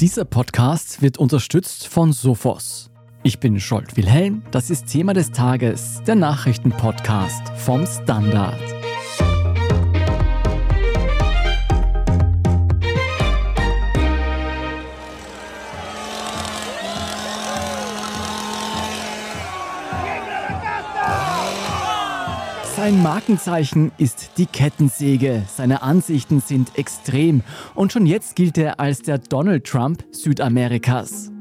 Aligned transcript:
Dieser 0.00 0.26
Podcast 0.26 1.00
wird 1.00 1.16
unterstützt 1.16 1.86
von 1.88 2.12
Sophos. 2.12 2.90
Ich 3.22 3.38
bin 3.40 3.58
Scholt 3.58 3.96
Wilhelm, 3.96 4.42
das 4.50 4.68
ist 4.68 4.88
Thema 4.88 5.14
des 5.14 5.30
Tages, 5.30 6.02
der 6.06 6.16
Nachrichtenpodcast 6.16 7.48
vom 7.56 7.86
Standard. 7.86 8.75
Sein 22.86 23.02
Markenzeichen 23.02 23.90
ist 23.98 24.30
die 24.38 24.46
Kettensäge. 24.46 25.42
Seine 25.52 25.82
Ansichten 25.82 26.40
sind 26.40 26.78
extrem 26.78 27.42
und 27.74 27.92
schon 27.92 28.06
jetzt 28.06 28.36
gilt 28.36 28.56
er 28.58 28.78
als 28.78 29.02
der 29.02 29.18
Donald 29.18 29.64
Trump 29.64 30.04
Südamerikas. 30.12 31.32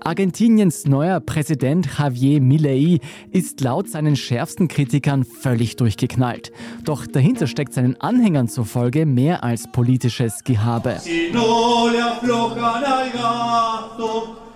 Argentiniens 0.00 0.86
neuer 0.86 1.20
Präsident 1.20 1.86
Javier 1.98 2.40
Milei 2.40 3.00
ist 3.30 3.60
laut 3.60 3.90
seinen 3.90 4.16
schärfsten 4.16 4.66
Kritikern 4.66 5.26
völlig 5.26 5.76
durchgeknallt. 5.76 6.52
Doch 6.84 7.06
dahinter 7.06 7.46
steckt 7.48 7.74
seinen 7.74 8.00
Anhängern 8.00 8.48
zufolge 8.48 9.04
mehr 9.04 9.44
als 9.44 9.70
politisches 9.72 10.42
Gehabe. 10.42 10.96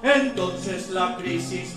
Entonces 0.03 0.91
la 0.95 1.19
crisis. 1.21 1.77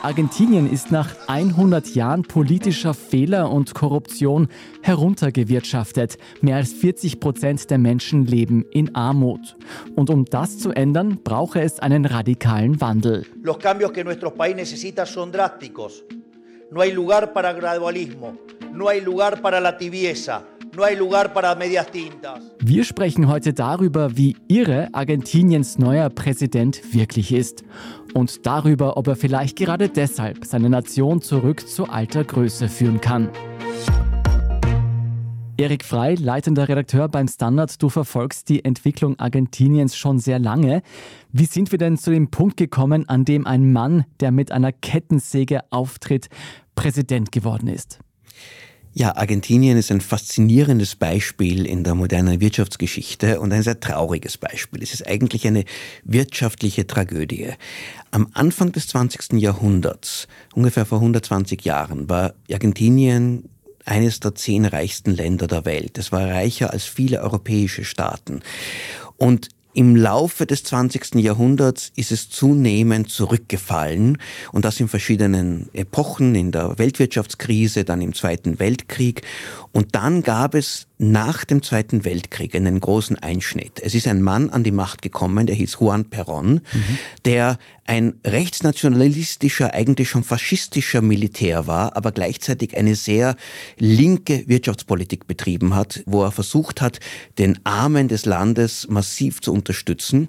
Argentinien 0.00 0.70
ist 0.70 0.92
nach 0.92 1.12
100 1.26 1.96
Jahren 1.96 2.22
politischer 2.22 2.94
Fehler 2.94 3.50
und 3.50 3.74
Korruption 3.74 4.46
heruntergewirtschaftet. 4.82 6.18
Mehr 6.40 6.56
als 6.56 6.72
40 6.72 7.18
Prozent 7.18 7.68
der 7.68 7.78
Menschen 7.78 8.24
leben 8.24 8.64
in 8.70 8.94
Armut. 8.94 9.56
Und 9.96 10.08
um 10.08 10.24
das 10.24 10.58
zu 10.58 10.70
ändern, 10.70 11.18
brauche 11.24 11.60
es 11.60 11.80
einen 11.80 12.04
radikalen 12.04 12.80
Wandel. 12.80 13.26
Los 13.42 13.58
cambios 13.58 13.92
que 13.92 14.04
nuestro 14.04 14.32
país 14.32 14.54
necesita 14.54 15.04
son 15.04 15.32
drásticos. 15.32 16.04
No 16.70 16.80
hay 16.80 16.92
lugar 16.92 17.32
para 17.32 17.52
gradualismo, 17.52 18.34
no 18.72 18.88
hay 18.88 19.00
lugar 19.00 19.40
para 19.40 19.58
la 19.58 19.76
tibieza. 19.76 20.44
Wir 22.60 22.84
sprechen 22.84 23.26
heute 23.26 23.52
darüber, 23.52 24.16
wie 24.16 24.36
irre 24.48 24.88
Argentiniens 24.92 25.78
neuer 25.78 26.08
Präsident 26.10 26.94
wirklich 26.94 27.32
ist. 27.32 27.64
Und 28.18 28.46
darüber, 28.46 28.96
ob 28.96 29.06
er 29.06 29.14
vielleicht 29.14 29.56
gerade 29.56 29.88
deshalb 29.88 30.44
seine 30.44 30.68
Nation 30.68 31.22
zurück 31.22 31.68
zu 31.68 31.84
alter 31.84 32.24
Größe 32.24 32.68
führen 32.68 33.00
kann. 33.00 33.28
Erik 35.56 35.84
Frei, 35.84 36.14
leitender 36.14 36.68
Redakteur 36.68 37.08
beim 37.08 37.28
Standard, 37.28 37.80
du 37.80 37.88
verfolgst 37.88 38.48
die 38.48 38.64
Entwicklung 38.64 39.16
Argentiniens 39.20 39.96
schon 39.96 40.18
sehr 40.18 40.40
lange. 40.40 40.82
Wie 41.30 41.44
sind 41.44 41.70
wir 41.70 41.78
denn 41.78 41.96
zu 41.96 42.10
dem 42.10 42.28
Punkt 42.28 42.56
gekommen, 42.56 43.08
an 43.08 43.24
dem 43.24 43.46
ein 43.46 43.72
Mann, 43.72 44.04
der 44.18 44.32
mit 44.32 44.50
einer 44.50 44.72
Kettensäge 44.72 45.60
auftritt, 45.70 46.28
Präsident 46.74 47.30
geworden 47.30 47.68
ist? 47.68 48.00
Ja, 48.94 49.16
Argentinien 49.16 49.76
ist 49.76 49.92
ein 49.92 50.00
faszinierendes 50.00 50.96
Beispiel 50.96 51.66
in 51.66 51.84
der 51.84 51.94
modernen 51.94 52.40
Wirtschaftsgeschichte 52.40 53.38
und 53.40 53.52
ein 53.52 53.62
sehr 53.62 53.78
trauriges 53.78 54.38
Beispiel. 54.38 54.82
Es 54.82 54.92
ist 54.92 55.06
eigentlich 55.06 55.46
eine 55.46 55.64
wirtschaftliche 56.04 56.86
Tragödie. 56.86 57.52
Am 58.10 58.28
Anfang 58.32 58.72
des 58.72 58.88
20. 58.88 59.40
Jahrhunderts, 59.40 60.26
ungefähr 60.54 60.86
vor 60.86 60.98
120 60.98 61.64
Jahren, 61.64 62.08
war 62.08 62.34
Argentinien 62.50 63.48
eines 63.84 64.20
der 64.20 64.34
zehn 64.34 64.64
reichsten 64.64 65.12
Länder 65.12 65.46
der 65.46 65.64
Welt. 65.64 65.96
Es 65.98 66.12
war 66.12 66.26
reicher 66.26 66.72
als 66.72 66.84
viele 66.84 67.22
europäische 67.22 67.84
Staaten. 67.84 68.40
Und 69.16 69.48
im 69.74 69.94
Laufe 69.94 70.46
des 70.46 70.64
20. 70.64 71.16
Jahrhunderts 71.16 71.92
ist 71.94 72.10
es 72.10 72.30
zunehmend 72.30 73.10
zurückgefallen 73.10 74.18
und 74.50 74.64
das 74.64 74.80
in 74.80 74.88
verschiedenen 74.88 75.68
Epochen, 75.72 76.34
in 76.34 76.50
der 76.50 76.78
Weltwirtschaftskrise, 76.78 77.84
dann 77.84 78.00
im 78.00 78.14
Zweiten 78.14 78.58
Weltkrieg 78.58 79.22
und 79.72 79.94
dann 79.94 80.22
gab 80.22 80.54
es 80.54 80.87
nach 80.98 81.44
dem 81.44 81.62
Zweiten 81.62 82.04
Weltkrieg 82.04 82.56
einen 82.56 82.80
großen 82.80 83.16
Einschnitt. 83.16 83.80
Es 83.80 83.94
ist 83.94 84.08
ein 84.08 84.20
Mann 84.20 84.50
an 84.50 84.64
die 84.64 84.72
Macht 84.72 85.00
gekommen, 85.00 85.46
der 85.46 85.54
hieß 85.54 85.78
Juan 85.80 86.06
Perón, 86.06 86.60
mhm. 86.72 86.98
der 87.24 87.58
ein 87.86 88.14
rechtsnationalistischer, 88.26 89.72
eigentlich 89.72 90.10
schon 90.10 90.24
faschistischer 90.24 91.00
Militär 91.00 91.68
war, 91.68 91.96
aber 91.96 92.10
gleichzeitig 92.10 92.76
eine 92.76 92.96
sehr 92.96 93.36
linke 93.78 94.46
Wirtschaftspolitik 94.48 95.28
betrieben 95.28 95.74
hat, 95.76 96.02
wo 96.04 96.24
er 96.24 96.32
versucht 96.32 96.80
hat, 96.80 96.98
den 97.38 97.60
Armen 97.64 98.08
des 98.08 98.26
Landes 98.26 98.88
massiv 98.88 99.40
zu 99.40 99.52
unterstützen, 99.52 100.28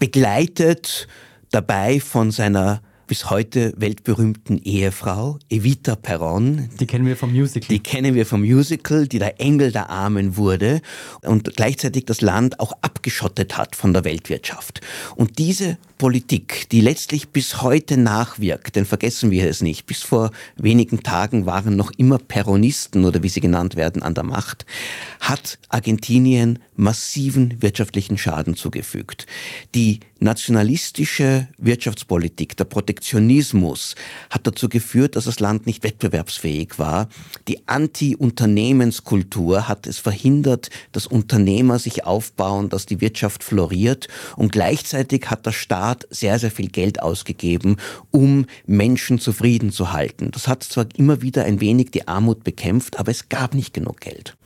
begleitet 0.00 1.06
dabei 1.52 2.00
von 2.00 2.32
seiner 2.32 2.82
bis 3.12 3.28
heute 3.28 3.74
weltberühmten 3.76 4.56
Ehefrau, 4.62 5.38
Evita 5.50 5.96
Perron. 5.96 6.70
Die 6.80 6.86
kennen 6.86 7.04
wir 7.04 7.14
vom 7.14 7.30
Musical. 7.30 7.68
Die 7.68 7.78
kennen 7.78 8.14
wir 8.14 8.24
vom 8.24 8.40
Musical, 8.40 9.06
die 9.06 9.18
der 9.18 9.38
Engel 9.38 9.70
der 9.70 9.90
Armen 9.90 10.38
wurde 10.38 10.80
und 11.20 11.54
gleichzeitig 11.54 12.06
das 12.06 12.22
Land 12.22 12.58
auch 12.58 12.72
abgeschottet 12.80 13.58
hat 13.58 13.76
von 13.76 13.92
der 13.92 14.04
Weltwirtschaft. 14.04 14.80
Und 15.14 15.38
diese 15.38 15.76
Politik, 15.98 16.70
die 16.70 16.80
letztlich 16.80 17.28
bis 17.28 17.60
heute 17.60 17.98
nachwirkt, 17.98 18.76
denn 18.76 18.86
vergessen 18.86 19.30
wir 19.30 19.46
es 19.46 19.60
nicht, 19.60 19.84
bis 19.84 20.02
vor 20.02 20.30
wenigen 20.56 21.02
Tagen 21.02 21.44
waren 21.44 21.76
noch 21.76 21.92
immer 21.98 22.16
Peronisten 22.16 23.04
oder 23.04 23.22
wie 23.22 23.28
sie 23.28 23.40
genannt 23.40 23.76
werden 23.76 24.02
an 24.02 24.14
der 24.14 24.24
Macht, 24.24 24.64
hat 25.20 25.58
Argentinien 25.68 26.60
massiven 26.76 27.60
wirtschaftlichen 27.60 28.16
Schaden 28.16 28.56
zugefügt. 28.56 29.26
Die 29.74 30.00
nationalistische 30.18 31.48
Wirtschaftspolitik, 31.58 32.56
der 32.56 32.64
Protektionismus 32.64 33.01
hat 34.30 34.46
dazu 34.46 34.68
geführt, 34.68 35.16
dass 35.16 35.24
das 35.24 35.40
Land 35.40 35.66
nicht 35.66 35.82
wettbewerbsfähig 35.82 36.78
war. 36.78 37.08
Die 37.48 37.66
Anti-Unternehmenskultur 37.66 39.68
hat 39.68 39.86
es 39.86 39.98
verhindert, 39.98 40.70
dass 40.92 41.06
Unternehmer 41.06 41.78
sich 41.78 42.04
aufbauen, 42.04 42.68
dass 42.68 42.86
die 42.86 43.00
Wirtschaft 43.00 43.44
floriert 43.44 44.08
und 44.36 44.52
gleichzeitig 44.52 45.30
hat 45.30 45.46
der 45.46 45.52
Staat 45.52 46.06
sehr, 46.10 46.38
sehr 46.38 46.50
viel 46.50 46.68
Geld 46.68 47.02
ausgegeben, 47.02 47.76
um 48.10 48.46
Menschen 48.66 49.18
zufrieden 49.18 49.72
zu 49.72 49.92
halten. 49.92 50.30
Das 50.30 50.48
hat 50.48 50.62
zwar 50.62 50.86
immer 50.96 51.22
wieder 51.22 51.44
ein 51.44 51.60
wenig 51.60 51.90
die 51.90 52.08
Armut 52.08 52.44
bekämpft, 52.44 52.98
aber 52.98 53.10
es 53.10 53.28
gab 53.28 53.54
nicht 53.54 53.74
genug 53.74 54.00
Geld. 54.00 54.36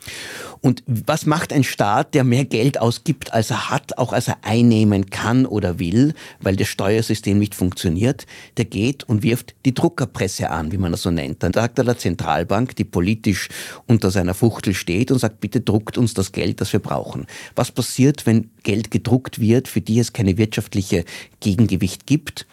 Und 0.60 0.82
was 0.86 1.26
macht 1.26 1.52
ein 1.52 1.64
Staat, 1.64 2.14
der 2.14 2.24
mehr 2.24 2.44
Geld 2.44 2.80
ausgibt, 2.80 3.32
als 3.32 3.50
er 3.50 3.70
hat, 3.70 3.98
auch 3.98 4.12
als 4.12 4.28
er 4.28 4.38
einnehmen 4.42 5.10
kann 5.10 5.46
oder 5.46 5.78
will, 5.78 6.14
weil 6.40 6.56
das 6.56 6.68
Steuersystem 6.68 7.38
nicht 7.38 7.54
funktioniert? 7.54 8.26
Der 8.56 8.64
geht 8.64 9.04
und 9.04 9.22
wirft 9.22 9.54
die 9.64 9.74
Druckerpresse 9.74 10.50
an, 10.50 10.72
wie 10.72 10.78
man 10.78 10.92
das 10.92 11.02
so 11.02 11.10
nennt. 11.10 11.42
Dann 11.42 11.52
sagt 11.52 11.78
er 11.78 11.84
der 11.84 11.98
Zentralbank, 11.98 12.76
die 12.76 12.84
politisch 12.84 13.48
unter 13.86 14.10
seiner 14.10 14.34
Fuchtel 14.34 14.74
steht 14.74 15.10
und 15.10 15.18
sagt, 15.18 15.40
bitte 15.40 15.60
druckt 15.60 15.98
uns 15.98 16.14
das 16.14 16.32
Geld, 16.32 16.60
das 16.60 16.72
wir 16.72 16.80
brauchen. 16.80 17.26
Was 17.54 17.72
passiert, 17.72 18.26
wenn 18.26 18.50
Geld 18.62 18.90
gedruckt 18.90 19.40
wird, 19.40 19.68
für 19.68 19.80
die 19.80 19.98
es 19.98 20.12
keine 20.12 20.38
wirtschaftliche 20.38 21.04
Gegengewicht 21.40 22.06
gibt? 22.06 22.46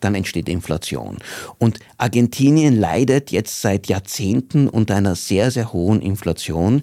Dann 0.00 0.14
entsteht 0.14 0.48
Inflation. 0.48 1.18
Und 1.58 1.78
Argentinien 1.98 2.78
leidet 2.78 3.30
jetzt 3.30 3.60
seit 3.60 3.86
Jahrzehnten 3.86 4.68
unter 4.68 4.96
einer 4.96 5.14
sehr, 5.14 5.50
sehr 5.50 5.72
hohen 5.72 6.00
Inflation, 6.00 6.82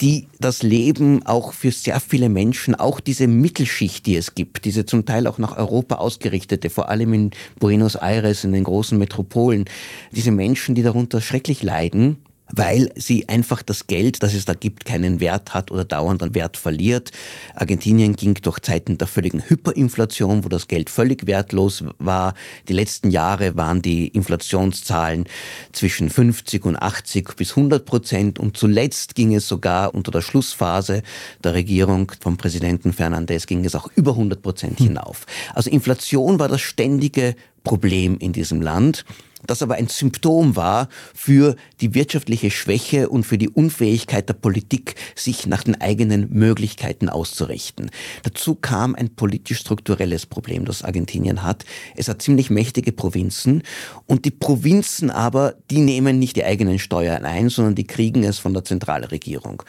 die 0.00 0.28
das 0.38 0.62
Leben 0.62 1.24
auch 1.24 1.52
für 1.52 1.70
sehr 1.70 2.00
viele 2.00 2.28
Menschen, 2.28 2.74
auch 2.74 3.00
diese 3.00 3.26
Mittelschicht, 3.26 4.06
die 4.06 4.16
es 4.16 4.34
gibt, 4.34 4.64
diese 4.64 4.86
zum 4.86 5.04
Teil 5.06 5.26
auch 5.26 5.38
nach 5.38 5.56
Europa 5.56 5.96
ausgerichtete, 5.96 6.70
vor 6.70 6.88
allem 6.88 7.12
in 7.14 7.30
Buenos 7.58 7.94
Aires, 7.94 8.44
in 8.44 8.52
den 8.52 8.64
großen 8.64 8.98
Metropolen, 8.98 9.64
diese 10.12 10.30
Menschen, 10.30 10.74
die 10.74 10.82
darunter 10.82 11.20
schrecklich 11.20 11.62
leiden, 11.62 12.18
weil 12.52 12.92
sie 12.94 13.28
einfach 13.28 13.62
das 13.62 13.86
Geld, 13.86 14.22
das 14.22 14.34
es 14.34 14.44
da 14.44 14.54
gibt, 14.54 14.84
keinen 14.84 15.20
Wert 15.20 15.54
hat 15.54 15.70
oder 15.70 15.84
dauernd 15.84 16.22
an 16.22 16.34
Wert 16.34 16.56
verliert. 16.56 17.10
Argentinien 17.54 18.16
ging 18.16 18.34
durch 18.34 18.60
Zeiten 18.60 18.98
der 18.98 19.06
völligen 19.06 19.42
Hyperinflation, 19.42 20.44
wo 20.44 20.48
das 20.48 20.68
Geld 20.68 20.90
völlig 20.90 21.26
wertlos 21.26 21.84
war. 21.98 22.34
Die 22.68 22.72
letzten 22.72 23.10
Jahre 23.10 23.56
waren 23.56 23.82
die 23.82 24.08
Inflationszahlen 24.08 25.24
zwischen 25.72 26.10
50 26.10 26.64
und 26.64 26.76
80 26.76 27.36
bis 27.36 27.50
100 27.50 27.84
Prozent 27.84 28.38
und 28.38 28.56
zuletzt 28.56 29.14
ging 29.14 29.34
es 29.34 29.48
sogar 29.48 29.94
unter 29.94 30.10
der 30.10 30.22
Schlussphase 30.22 31.02
der 31.42 31.54
Regierung 31.54 32.12
vom 32.20 32.36
Präsidenten 32.36 32.92
Fernandez 32.92 33.46
ging 33.46 33.64
es 33.64 33.74
auch 33.74 33.90
über 33.96 34.12
100 34.12 34.42
Prozent 34.42 34.78
hm. 34.78 34.86
hinauf. 34.86 35.26
Also 35.54 35.70
Inflation 35.70 36.38
war 36.38 36.48
das 36.48 36.60
ständige 36.60 37.34
Problem 37.64 38.16
in 38.18 38.32
diesem 38.32 38.62
Land 38.62 39.04
das 39.46 39.62
aber 39.62 39.74
ein 39.74 39.88
Symptom 39.88 40.56
war 40.56 40.88
für 41.14 41.56
die 41.80 41.94
wirtschaftliche 41.94 42.50
Schwäche 42.50 43.08
und 43.08 43.24
für 43.24 43.38
die 43.38 43.48
Unfähigkeit 43.48 44.28
der 44.28 44.34
Politik, 44.34 44.94
sich 45.14 45.46
nach 45.46 45.62
den 45.62 45.80
eigenen 45.80 46.28
Möglichkeiten 46.32 47.08
auszurichten. 47.08 47.90
Dazu 48.22 48.54
kam 48.54 48.94
ein 48.94 49.14
politisch-strukturelles 49.14 50.26
Problem, 50.26 50.64
das 50.64 50.82
Argentinien 50.82 51.42
hat. 51.42 51.64
Es 51.96 52.08
hat 52.08 52.22
ziemlich 52.22 52.50
mächtige 52.50 52.92
Provinzen 52.92 53.62
und 54.06 54.24
die 54.24 54.30
Provinzen 54.30 55.10
aber, 55.10 55.54
die 55.70 55.80
nehmen 55.80 56.18
nicht 56.18 56.36
die 56.36 56.44
eigenen 56.44 56.78
Steuern 56.78 57.24
ein, 57.24 57.48
sondern 57.48 57.74
die 57.74 57.86
kriegen 57.86 58.24
es 58.24 58.38
von 58.38 58.54
der 58.54 58.64
Zentralregierung. 58.64 59.62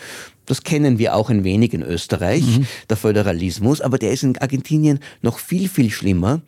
Das 0.47 0.63
kennen 0.63 0.97
wir 0.97 1.13
auch 1.13 1.29
ein 1.29 1.43
wenig 1.43 1.73
in 1.73 1.83
Österreich, 1.83 2.41
mhm. 2.43 2.67
der 2.89 2.97
Föderalismus, 2.97 3.81
aber 3.81 3.99
der 3.99 4.11
ist 4.11 4.23
in 4.23 4.37
Argentinien 4.37 4.99
noch 5.21 5.37
viel, 5.37 5.69
viel 5.69 5.91
schlimmer. 5.91 6.41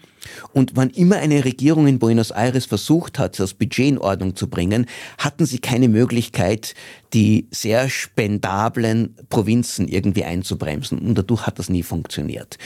Und 0.53 0.71
wann 0.75 0.89
immer 0.89 1.17
eine 1.17 1.45
Regierung 1.45 1.87
in 1.87 1.99
Buenos 1.99 2.31
Aires 2.31 2.65
versucht 2.65 3.19
hat, 3.19 3.39
das 3.39 3.53
Budget 3.53 3.87
in 3.87 3.97
Ordnung 3.97 4.35
zu 4.35 4.49
bringen, 4.49 4.85
hatten 5.17 5.45
sie 5.45 5.59
keine 5.59 5.89
Möglichkeit, 5.89 6.75
die 7.13 7.47
sehr 7.51 7.89
spendablen 7.89 9.15
Provinzen 9.29 9.87
irgendwie 9.87 10.23
einzubremsen. 10.23 10.99
Und 10.99 11.17
dadurch 11.17 11.45
hat 11.45 11.59
das 11.59 11.69
nie 11.69 11.83
funktioniert. 11.83 12.57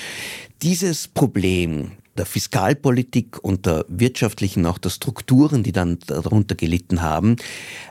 Dieses 0.61 1.07
Problem 1.07 1.91
der 2.17 2.25
Fiskalpolitik 2.25 3.43
und 3.43 3.65
der 3.65 3.85
wirtschaftlichen, 3.87 4.65
auch 4.65 4.77
der 4.77 4.89
Strukturen, 4.89 5.63
die 5.63 5.71
dann 5.71 5.97
darunter 6.05 6.55
gelitten 6.55 7.01
haben, 7.01 7.37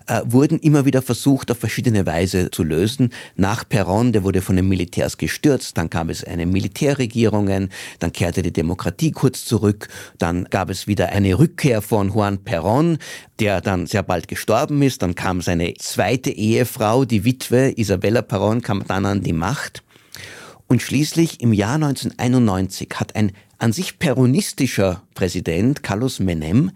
äh, 0.06 0.20
wurden 0.24 0.58
immer 0.60 0.84
wieder 0.84 1.02
versucht, 1.02 1.50
auf 1.50 1.58
verschiedene 1.58 2.06
Weise 2.06 2.50
zu 2.50 2.62
lösen. 2.62 3.10
Nach 3.34 3.64
Perón, 3.64 4.12
der 4.12 4.22
wurde 4.22 4.40
von 4.40 4.56
den 4.56 4.69
Militärs 4.69 5.19
gestürzt, 5.19 5.76
dann 5.76 5.90
kam 5.90 6.08
es 6.08 6.22
eine 6.22 6.46
Militärregierungen, 6.46 7.70
dann 7.98 8.12
kehrte 8.12 8.42
die 8.42 8.52
Demokratie 8.52 9.10
kurz 9.10 9.44
zurück, 9.44 9.88
dann 10.19 10.44
gab 10.44 10.70
es 10.70 10.86
wieder 10.86 11.08
eine 11.08 11.38
Rückkehr 11.38 11.82
von 11.82 12.10
Juan 12.10 12.38
Perón, 12.38 12.98
der 13.40 13.60
dann 13.60 13.86
sehr 13.86 14.04
bald 14.04 14.28
gestorben 14.28 14.82
ist, 14.82 15.02
dann 15.02 15.16
kam 15.16 15.40
seine 15.40 15.74
zweite 15.74 16.30
Ehefrau, 16.30 17.04
die 17.04 17.24
Witwe 17.24 17.72
Isabella 17.76 18.20
Perón, 18.20 18.60
kam 18.60 18.84
dann 18.86 19.04
an 19.04 19.22
die 19.22 19.32
Macht. 19.32 19.82
Und 20.69 20.80
schließlich 20.80 21.40
im 21.40 21.52
Jahr 21.52 21.74
1991 21.74 22.88
hat 22.94 23.14
ein 23.14 23.32
an 23.62 23.72
sich 23.72 24.00
peronistischer 24.00 25.02
Präsident, 25.14 25.84
Carlos 25.84 26.18
Menem, 26.18 26.72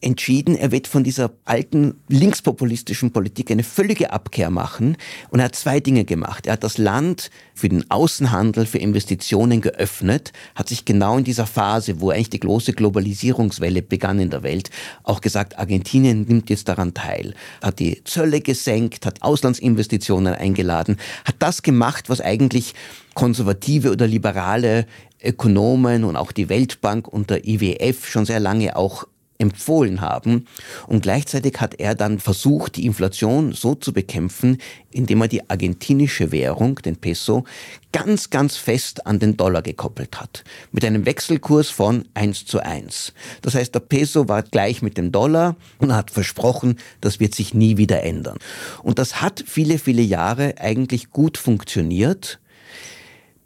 entschieden, 0.00 0.56
er 0.56 0.72
wird 0.72 0.88
von 0.88 1.04
dieser 1.04 1.30
alten 1.44 2.00
linkspopulistischen 2.08 3.12
Politik 3.12 3.50
eine 3.50 3.62
völlige 3.62 4.12
Abkehr 4.12 4.50
machen. 4.50 4.96
Und 5.30 5.38
er 5.38 5.46
hat 5.46 5.54
zwei 5.54 5.78
Dinge 5.78 6.04
gemacht. 6.04 6.46
Er 6.46 6.54
hat 6.54 6.64
das 6.64 6.78
Land 6.78 7.30
für 7.54 7.68
den 7.68 7.88
Außenhandel, 7.90 8.66
für 8.66 8.78
Investitionen 8.78 9.60
geöffnet, 9.60 10.32
hat 10.54 10.68
sich 10.68 10.84
genau 10.84 11.18
in 11.18 11.24
dieser 11.24 11.46
Phase, 11.46 12.00
wo 12.00 12.10
eigentlich 12.10 12.30
die 12.30 12.40
große 12.40 12.72
Globalisierungswelle 12.72 13.82
begann 13.82 14.18
in 14.18 14.30
der 14.30 14.42
Welt, 14.42 14.70
auch 15.04 15.20
gesagt, 15.20 15.58
Argentinien 15.58 16.22
nimmt 16.22 16.50
jetzt 16.50 16.68
daran 16.68 16.94
teil, 16.94 17.34
hat 17.62 17.78
die 17.78 18.02
Zölle 18.04 18.40
gesenkt, 18.40 19.06
hat 19.06 19.22
Auslandsinvestitionen 19.22 20.34
eingeladen, 20.34 20.96
hat 21.24 21.36
das 21.38 21.62
gemacht, 21.62 22.08
was 22.08 22.20
eigentlich 22.20 22.74
konservative 23.14 23.90
oder 23.90 24.06
liberale 24.06 24.86
Ökonomen 25.22 26.04
und 26.04 26.16
auch 26.16 26.32
die 26.32 26.48
Weltbank 26.48 27.08
und 27.08 27.30
der 27.30 27.46
IWF 27.46 28.08
schon 28.08 28.26
sehr 28.26 28.40
lange 28.40 28.76
auch 28.76 29.06
empfohlen 29.40 30.00
haben. 30.00 30.46
Und 30.86 31.02
gleichzeitig 31.02 31.60
hat 31.60 31.80
er 31.80 31.94
dann 31.94 32.20
versucht, 32.20 32.76
die 32.76 32.84
Inflation 32.84 33.52
so 33.52 33.74
zu 33.74 33.92
bekämpfen, 33.92 34.58
indem 34.90 35.22
er 35.22 35.28
die 35.28 35.48
argentinische 35.48 36.30
Währung, 36.30 36.76
den 36.76 36.96
Peso, 36.96 37.44
ganz, 37.92 38.30
ganz 38.30 38.56
fest 38.56 39.06
an 39.06 39.18
den 39.18 39.36
Dollar 39.36 39.62
gekoppelt 39.62 40.20
hat. 40.20 40.44
Mit 40.72 40.84
einem 40.84 41.06
Wechselkurs 41.06 41.70
von 41.70 42.04
1 42.14 42.44
zu 42.44 42.60
1. 42.60 43.14
Das 43.40 43.54
heißt, 43.54 43.74
der 43.74 43.80
Peso 43.80 44.28
war 44.28 44.42
gleich 44.42 44.82
mit 44.82 44.98
dem 44.98 45.10
Dollar 45.10 45.56
und 45.78 45.94
hat 45.94 46.10
versprochen, 46.10 46.78
das 47.00 47.18
wird 47.18 47.34
sich 47.34 47.54
nie 47.54 47.78
wieder 47.78 48.02
ändern. 48.02 48.36
Und 48.82 48.98
das 48.98 49.22
hat 49.22 49.42
viele, 49.46 49.78
viele 49.78 50.02
Jahre 50.02 50.54
eigentlich 50.58 51.10
gut 51.10 51.38
funktioniert 51.38 52.38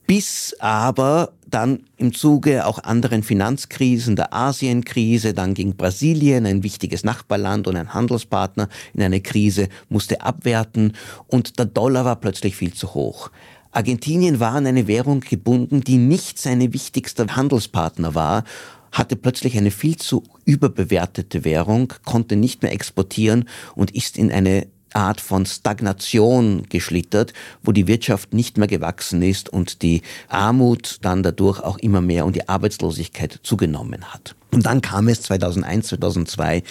bis 0.06 0.54
aber 0.58 1.32
dann 1.54 1.84
im 1.96 2.12
Zuge 2.12 2.66
auch 2.66 2.82
anderen 2.82 3.22
Finanzkrisen, 3.22 4.16
der 4.16 4.34
Asienkrise, 4.34 5.34
dann 5.34 5.54
ging 5.54 5.76
Brasilien, 5.76 6.46
ein 6.46 6.64
wichtiges 6.64 7.04
Nachbarland 7.04 7.68
und 7.68 7.76
ein 7.76 7.94
Handelspartner, 7.94 8.68
in 8.92 9.02
eine 9.02 9.20
Krise, 9.20 9.68
musste 9.88 10.20
abwerten 10.20 10.94
und 11.28 11.58
der 11.60 11.66
Dollar 11.66 12.04
war 12.04 12.16
plötzlich 12.16 12.56
viel 12.56 12.74
zu 12.74 12.94
hoch. 12.94 13.30
Argentinien 13.70 14.40
war 14.40 14.54
an 14.54 14.66
eine 14.66 14.88
Währung 14.88 15.20
gebunden, 15.20 15.82
die 15.82 15.96
nicht 15.96 16.38
seine 16.38 16.72
wichtigste 16.72 17.36
Handelspartner 17.36 18.16
war, 18.16 18.42
hatte 18.90 19.14
plötzlich 19.14 19.56
eine 19.56 19.70
viel 19.70 19.96
zu 19.96 20.24
überbewertete 20.44 21.44
Währung, 21.44 21.92
konnte 22.04 22.34
nicht 22.34 22.62
mehr 22.62 22.72
exportieren 22.72 23.48
und 23.76 23.92
ist 23.92 24.18
in 24.18 24.32
eine 24.32 24.66
Art 24.94 25.20
von 25.20 25.44
Stagnation 25.44 26.64
geschlittert, 26.68 27.32
wo 27.62 27.72
die 27.72 27.86
Wirtschaft 27.86 28.32
nicht 28.32 28.58
mehr 28.58 28.68
gewachsen 28.68 29.22
ist 29.22 29.48
und 29.48 29.82
die 29.82 30.02
Armut 30.28 30.98
dann 31.02 31.22
dadurch 31.22 31.60
auch 31.60 31.78
immer 31.78 32.00
mehr 32.00 32.24
und 32.24 32.36
die 32.36 32.48
Arbeitslosigkeit 32.48 33.40
zugenommen 33.42 34.04
hat. 34.12 34.34
Und 34.52 34.66
dann 34.66 34.80
kam 34.80 35.08
es 35.08 35.22
2001, 35.22 35.88
2002 35.88 36.62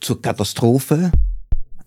zur 0.00 0.20
Katastrophe. 0.20 1.12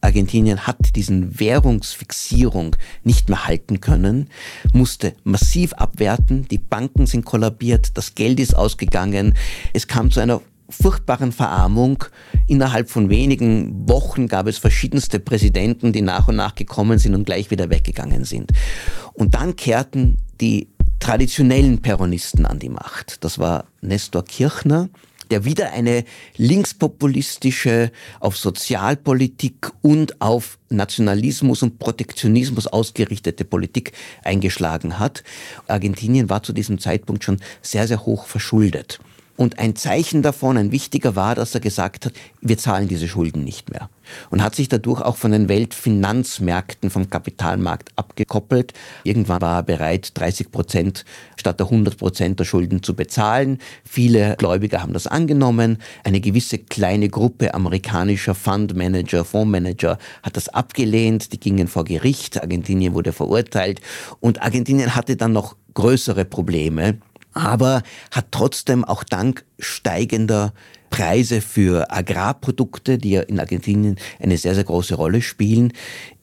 Argentinien 0.01 0.65
hat 0.65 0.95
diesen 0.95 1.39
Währungsfixierung 1.39 2.75
nicht 3.03 3.29
mehr 3.29 3.45
halten 3.45 3.81
können, 3.81 4.29
musste 4.73 5.13
massiv 5.23 5.73
abwerten, 5.73 6.47
die 6.47 6.57
Banken 6.57 7.05
sind 7.05 7.23
kollabiert, 7.23 7.97
das 7.97 8.15
Geld 8.15 8.39
ist 8.39 8.55
ausgegangen, 8.55 9.35
es 9.73 9.87
kam 9.87 10.09
zu 10.09 10.19
einer 10.19 10.41
furchtbaren 10.71 11.31
Verarmung. 11.31 12.05
Innerhalb 12.47 12.89
von 12.89 13.09
wenigen 13.09 13.87
Wochen 13.87 14.27
gab 14.27 14.47
es 14.47 14.57
verschiedenste 14.57 15.19
Präsidenten, 15.19 15.93
die 15.93 16.01
nach 16.01 16.27
und 16.27 16.35
nach 16.35 16.55
gekommen 16.55 16.99
sind 16.99 17.15
und 17.15 17.25
gleich 17.25 17.51
wieder 17.51 17.69
weggegangen 17.69 18.25
sind. 18.25 18.51
Und 19.13 19.35
dann 19.35 19.55
kehrten 19.55 20.17
die 20.39 20.69
traditionellen 20.99 21.81
Peronisten 21.81 22.45
an 22.45 22.59
die 22.59 22.69
Macht. 22.69 23.23
Das 23.23 23.39
war 23.39 23.65
Nestor 23.81 24.23
Kirchner, 24.23 24.89
der 25.31 25.45
wieder 25.45 25.71
eine 25.71 26.03
linkspopulistische, 26.37 27.91
auf 28.19 28.37
Sozialpolitik 28.37 29.71
und 29.81 30.21
auf 30.21 30.59
Nationalismus 30.69 31.63
und 31.63 31.79
Protektionismus 31.79 32.67
ausgerichtete 32.67 33.45
Politik 33.45 33.93
eingeschlagen 34.23 34.99
hat. 34.99 35.23
Argentinien 35.67 36.29
war 36.29 36.43
zu 36.43 36.53
diesem 36.53 36.79
Zeitpunkt 36.79 37.23
schon 37.23 37.39
sehr, 37.61 37.87
sehr 37.87 38.05
hoch 38.05 38.25
verschuldet. 38.25 38.99
Und 39.41 39.57
ein 39.57 39.75
Zeichen 39.75 40.21
davon, 40.21 40.55
ein 40.55 40.71
wichtiger 40.71 41.15
war, 41.15 41.33
dass 41.33 41.55
er 41.55 41.61
gesagt 41.61 42.05
hat, 42.05 42.13
wir 42.41 42.59
zahlen 42.59 42.87
diese 42.87 43.07
Schulden 43.07 43.43
nicht 43.43 43.71
mehr. 43.71 43.89
Und 44.29 44.43
hat 44.43 44.53
sich 44.53 44.69
dadurch 44.69 45.01
auch 45.01 45.17
von 45.17 45.31
den 45.31 45.49
Weltfinanzmärkten, 45.49 46.91
vom 46.91 47.09
Kapitalmarkt 47.09 47.89
abgekoppelt. 47.95 48.73
Irgendwann 49.03 49.41
war 49.41 49.57
er 49.57 49.63
bereit, 49.63 50.11
30 50.13 50.51
Prozent 50.51 51.05
statt 51.37 51.59
der 51.59 51.65
100 51.65 51.97
Prozent 51.97 52.39
der 52.39 52.43
Schulden 52.43 52.83
zu 52.83 52.95
bezahlen. 52.95 53.57
Viele 53.83 54.35
Gläubiger 54.37 54.83
haben 54.83 54.93
das 54.93 55.07
angenommen. 55.07 55.79
Eine 56.03 56.21
gewisse 56.21 56.59
kleine 56.59 57.09
Gruppe 57.09 57.55
amerikanischer 57.55 58.35
Fundmanager, 58.35 59.25
Fondsmanager 59.25 59.97
hat 60.21 60.37
das 60.37 60.49
abgelehnt. 60.49 61.33
Die 61.33 61.39
gingen 61.39 61.67
vor 61.67 61.83
Gericht. 61.83 62.39
Argentinien 62.39 62.93
wurde 62.93 63.11
verurteilt. 63.11 63.81
Und 64.19 64.43
Argentinien 64.43 64.93
hatte 64.93 65.15
dann 65.15 65.33
noch 65.33 65.55
größere 65.73 66.25
Probleme 66.25 66.99
aber 67.33 67.83
hat 68.11 68.27
trotzdem 68.31 68.83
auch 68.83 69.03
dank 69.03 69.45
steigender 69.59 70.53
Preise 70.89 71.41
für 71.41 71.89
Agrarprodukte, 71.89 72.97
die 72.97 73.11
ja 73.11 73.21
in 73.21 73.39
Argentinien 73.39 73.97
eine 74.19 74.37
sehr, 74.37 74.55
sehr 74.55 74.65
große 74.65 74.95
Rolle 74.95 75.21
spielen, 75.21 75.73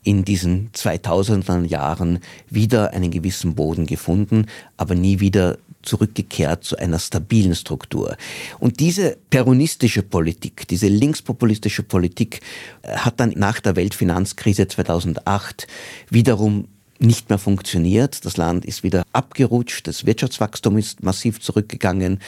in 0.05 0.25
diesen 0.25 0.71
2000er 0.73 1.65
Jahren 1.65 2.21
wieder 2.49 2.93
einen 2.93 3.11
gewissen 3.11 3.55
Boden 3.55 3.87
gefunden, 3.87 4.47
aber 4.77 4.95
nie 4.95 5.21
wieder 5.21 5.59
zurückgekehrt 5.83 6.65
zu 6.65 6.77
einer 6.77 6.99
stabilen 6.99 7.55
Struktur. 7.55 8.17
Und 8.59 8.81
diese 8.81 9.17
peronistische 9.31 10.03
Politik, 10.03 10.69
diese 10.69 10.89
linkspopulistische 10.89 11.83
Politik 11.83 12.41
äh, 12.83 12.97
hat 12.97 13.21
dann 13.21 13.33
nach 13.37 13.61
der 13.61 13.77
Weltfinanzkrise 13.77 14.69
2008 14.69 15.67
wiederum 16.11 16.69
nicht 16.99 17.29
mehr 17.29 17.39
funktioniert. 17.39 18.25
Das 18.25 18.37
Land 18.37 18.65
ist 18.65 18.83
wieder 18.83 19.03
abgerutscht, 19.13 19.87
das 19.87 20.07
Wirtschaftswachstum 20.07 20.79
ist 20.79 21.03
massiv 21.03 21.41
zurückgegangen. 21.41 22.21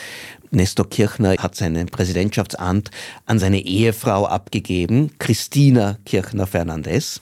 Nestor 0.50 0.88
Kirchner 0.88 1.36
hat 1.38 1.54
sein 1.54 1.86
Präsidentschaftsamt 1.86 2.90
an 3.26 3.38
seine 3.38 3.60
Ehefrau 3.60 4.26
abgegeben, 4.26 5.10
Christina 5.18 5.98
Kirchner 6.04 6.46
Fernandez. 6.46 7.20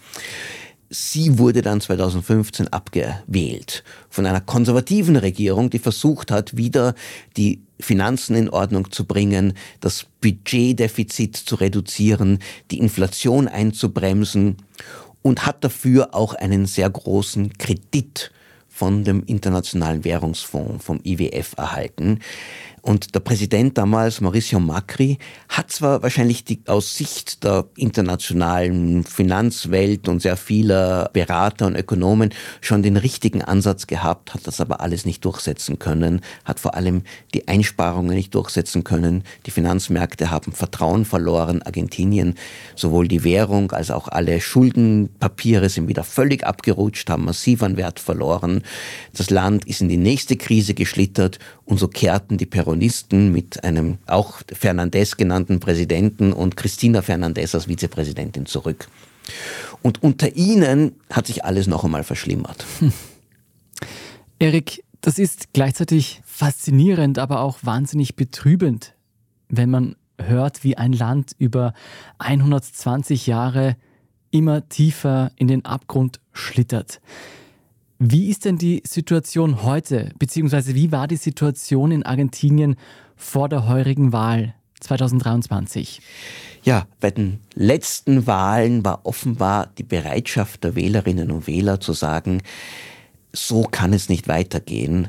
Sie 0.90 1.38
wurde 1.38 1.60
dann 1.60 1.82
2015 1.82 2.68
abgewählt 2.68 3.84
von 4.08 4.24
einer 4.24 4.40
konservativen 4.40 5.16
Regierung, 5.16 5.68
die 5.68 5.78
versucht 5.78 6.30
hat, 6.30 6.56
wieder 6.56 6.94
die 7.36 7.60
Finanzen 7.78 8.34
in 8.34 8.48
Ordnung 8.48 8.90
zu 8.90 9.04
bringen, 9.04 9.52
das 9.80 10.06
Budgetdefizit 10.22 11.36
zu 11.36 11.56
reduzieren, 11.56 12.38
die 12.70 12.78
Inflation 12.78 13.48
einzubremsen 13.48 14.56
und 15.22 15.46
hat 15.46 15.64
dafür 15.64 16.14
auch 16.14 16.34
einen 16.34 16.66
sehr 16.66 16.88
großen 16.88 17.56
Kredit 17.58 18.30
von 18.68 19.02
dem 19.02 19.24
Internationalen 19.24 20.04
Währungsfonds, 20.04 20.84
vom 20.84 21.00
IWF 21.02 21.54
erhalten. 21.56 22.20
Und 22.82 23.14
der 23.14 23.20
Präsident 23.20 23.78
damals, 23.78 24.20
Mauricio 24.20 24.60
Macri, 24.60 25.18
hat 25.48 25.70
zwar 25.70 26.02
wahrscheinlich 26.02 26.44
die, 26.44 26.60
aus 26.66 26.96
Sicht 26.96 27.44
der 27.44 27.66
internationalen 27.76 29.04
Finanzwelt 29.04 30.08
und 30.08 30.20
sehr 30.20 30.36
vieler 30.36 31.10
Berater 31.12 31.66
und 31.66 31.76
Ökonomen 31.76 32.30
schon 32.60 32.82
den 32.82 32.96
richtigen 32.96 33.42
Ansatz 33.42 33.86
gehabt, 33.86 34.34
hat 34.34 34.46
das 34.46 34.60
aber 34.60 34.80
alles 34.80 35.04
nicht 35.04 35.24
durchsetzen 35.24 35.78
können, 35.78 36.20
hat 36.44 36.60
vor 36.60 36.74
allem 36.74 37.02
die 37.34 37.48
Einsparungen 37.48 38.14
nicht 38.14 38.34
durchsetzen 38.34 38.84
können. 38.84 39.24
Die 39.46 39.50
Finanzmärkte 39.50 40.30
haben 40.30 40.52
Vertrauen 40.52 41.04
verloren. 41.04 41.62
Argentinien, 41.62 42.34
sowohl 42.74 43.08
die 43.08 43.24
Währung 43.24 43.72
als 43.72 43.90
auch 43.90 44.08
alle 44.08 44.40
Schuldenpapiere 44.40 45.68
sind 45.68 45.88
wieder 45.88 46.04
völlig 46.04 46.44
abgerutscht, 46.44 47.10
haben 47.10 47.24
massiv 47.24 47.62
an 47.62 47.76
Wert 47.76 48.00
verloren. 48.00 48.62
Das 49.14 49.30
Land 49.30 49.66
ist 49.66 49.80
in 49.80 49.88
die 49.88 49.96
nächste 49.96 50.36
Krise 50.36 50.74
geschlittert 50.74 51.38
und 51.64 51.78
so 51.78 51.88
kehrten 51.88 52.38
die 52.38 52.46
Peronisten 52.68 53.32
mit 53.32 53.64
einem 53.64 53.96
auch 54.06 54.42
Fernandez 54.52 55.16
genannten 55.16 55.58
Präsidenten 55.58 56.34
und 56.34 56.54
Cristina 56.58 57.00
Fernandez 57.00 57.54
als 57.54 57.64
Vizepräsidentin 57.64 58.44
zurück. 58.44 58.88
Und 59.80 60.02
unter 60.02 60.36
ihnen 60.36 60.92
hat 61.10 61.26
sich 61.26 61.46
alles 61.46 61.66
noch 61.66 61.84
einmal 61.84 62.04
verschlimmert. 62.04 62.66
Hm. 62.80 62.92
Erik, 64.38 64.84
das 65.00 65.18
ist 65.18 65.54
gleichzeitig 65.54 66.20
faszinierend, 66.26 67.18
aber 67.18 67.40
auch 67.40 67.60
wahnsinnig 67.62 68.16
betrübend, 68.16 68.94
wenn 69.48 69.70
man 69.70 69.96
hört, 70.20 70.62
wie 70.62 70.76
ein 70.76 70.92
Land 70.92 71.32
über 71.38 71.72
120 72.18 73.26
Jahre 73.26 73.76
immer 74.30 74.68
tiefer 74.68 75.30
in 75.36 75.48
den 75.48 75.64
Abgrund 75.64 76.20
schlittert. 76.34 77.00
Wie 77.98 78.30
ist 78.30 78.44
denn 78.44 78.58
die 78.58 78.82
Situation 78.86 79.64
heute, 79.64 80.12
beziehungsweise 80.18 80.76
wie 80.76 80.92
war 80.92 81.08
die 81.08 81.16
Situation 81.16 81.90
in 81.90 82.04
Argentinien 82.04 82.76
vor 83.16 83.48
der 83.48 83.66
heurigen 83.66 84.12
Wahl 84.12 84.54
2023? 84.80 86.00
Ja, 86.62 86.86
bei 87.00 87.10
den 87.10 87.40
letzten 87.54 88.28
Wahlen 88.28 88.84
war 88.84 89.04
offenbar 89.04 89.70
die 89.78 89.82
Bereitschaft 89.82 90.62
der 90.62 90.76
Wählerinnen 90.76 91.32
und 91.32 91.48
Wähler 91.48 91.80
zu 91.80 91.92
sagen, 91.92 92.42
so 93.32 93.62
kann 93.62 93.92
es 93.92 94.08
nicht 94.08 94.28
weitergehen. 94.28 95.08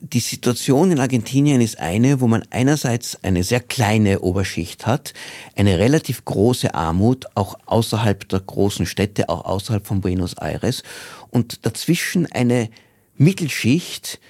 Die 0.00 0.20
Situation 0.20 0.92
in 0.92 1.00
Argentinien 1.00 1.60
ist 1.60 1.80
eine, 1.80 2.20
wo 2.20 2.28
man 2.28 2.44
einerseits 2.50 3.18
eine 3.24 3.42
sehr 3.42 3.58
kleine 3.58 4.20
Oberschicht 4.20 4.86
hat, 4.86 5.12
eine 5.56 5.80
relativ 5.80 6.24
große 6.24 6.72
Armut, 6.72 7.26
auch 7.34 7.58
außerhalb 7.66 8.28
der 8.28 8.38
großen 8.38 8.86
Städte, 8.86 9.28
auch 9.28 9.44
außerhalb 9.44 9.84
von 9.84 10.00
Buenos 10.00 10.34
Aires, 10.34 10.84
und 11.30 11.66
dazwischen 11.66 12.30
eine 12.30 12.70
Mittelschicht, 13.16 14.20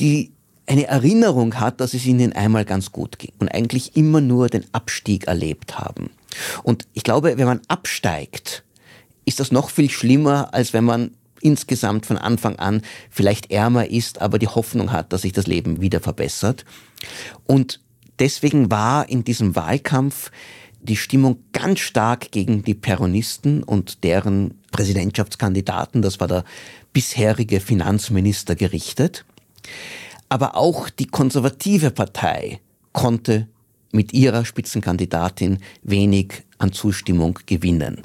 die 0.00 0.32
eine 0.66 0.86
Erinnerung 0.86 1.60
hat, 1.60 1.80
dass 1.80 1.92
es 1.92 2.06
ihnen 2.06 2.32
einmal 2.32 2.64
ganz 2.64 2.90
gut 2.90 3.18
ging 3.18 3.32
und 3.38 3.48
eigentlich 3.48 3.96
immer 3.96 4.22
nur 4.22 4.48
den 4.48 4.64
Abstieg 4.72 5.26
erlebt 5.26 5.78
haben. 5.78 6.10
Und 6.62 6.86
ich 6.94 7.02
glaube, 7.02 7.36
wenn 7.36 7.46
man 7.46 7.60
absteigt, 7.68 8.64
ist 9.26 9.40
das 9.40 9.52
noch 9.52 9.68
viel 9.68 9.90
schlimmer, 9.90 10.54
als 10.54 10.72
wenn 10.72 10.84
man 10.84 11.10
insgesamt 11.40 12.06
von 12.06 12.18
Anfang 12.18 12.56
an 12.56 12.82
vielleicht 13.10 13.50
ärmer 13.50 13.88
ist, 13.88 14.20
aber 14.20 14.38
die 14.38 14.48
Hoffnung 14.48 14.92
hat, 14.92 15.12
dass 15.12 15.22
sich 15.22 15.32
das 15.32 15.46
Leben 15.46 15.80
wieder 15.80 16.00
verbessert. 16.00 16.64
Und 17.46 17.80
deswegen 18.18 18.70
war 18.70 19.08
in 19.08 19.24
diesem 19.24 19.56
Wahlkampf 19.56 20.30
die 20.80 20.96
Stimmung 20.96 21.38
ganz 21.52 21.80
stark 21.80 22.30
gegen 22.30 22.62
die 22.62 22.74
Peronisten 22.74 23.62
und 23.62 24.04
deren 24.04 24.54
Präsidentschaftskandidaten, 24.70 26.02
das 26.02 26.20
war 26.20 26.28
der 26.28 26.44
bisherige 26.92 27.60
Finanzminister, 27.60 28.54
gerichtet. 28.54 29.24
Aber 30.28 30.56
auch 30.56 30.88
die 30.90 31.06
konservative 31.06 31.90
Partei 31.90 32.60
konnte 32.92 33.48
mit 33.92 34.12
ihrer 34.12 34.44
Spitzenkandidatin 34.44 35.58
wenig 35.82 36.44
an 36.58 36.72
Zustimmung 36.72 37.38
gewinnen. 37.46 38.02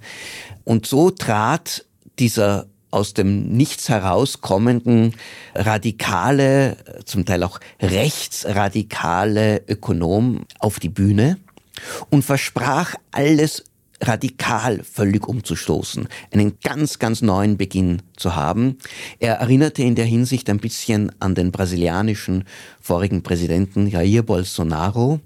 Und 0.64 0.86
so 0.86 1.10
trat 1.10 1.86
dieser 2.20 2.68
aus 2.94 3.14
dem 3.14 3.50
Nichts 3.50 3.90
herauskommenden 3.90 5.16
radikale, 5.56 6.78
zum 7.06 7.26
Teil 7.26 7.44
auch 7.44 7.60
rechtsradikale 7.82 9.64
Ökonom 9.68 10.46
auf 10.60 10.80
die 10.80 10.90
Bühne 10.90 11.38
und 12.10 12.24
versprach 12.24 12.96
alles 13.12 13.64
radikal 14.02 14.84
völlig 14.84 15.28
umzustoßen, 15.28 16.08
einen 16.32 16.58
ganz, 16.64 17.00
ganz 17.00 17.22
neuen 17.22 17.58
Beginn 17.58 18.02
zu 18.18 18.36
haben. 18.36 18.78
Er 19.20 19.36
erinnerte 19.36 19.82
in 19.82 19.96
der 19.96 20.06
Hinsicht 20.06 20.50
ein 20.50 20.60
bisschen 20.60 21.12
an 21.20 21.36
den 21.36 21.52
brasilianischen 21.52 22.44
vorigen 22.82 23.24
Präsidenten 23.24 23.88
Jair 23.88 24.24
Bolsonaro, 24.24 25.20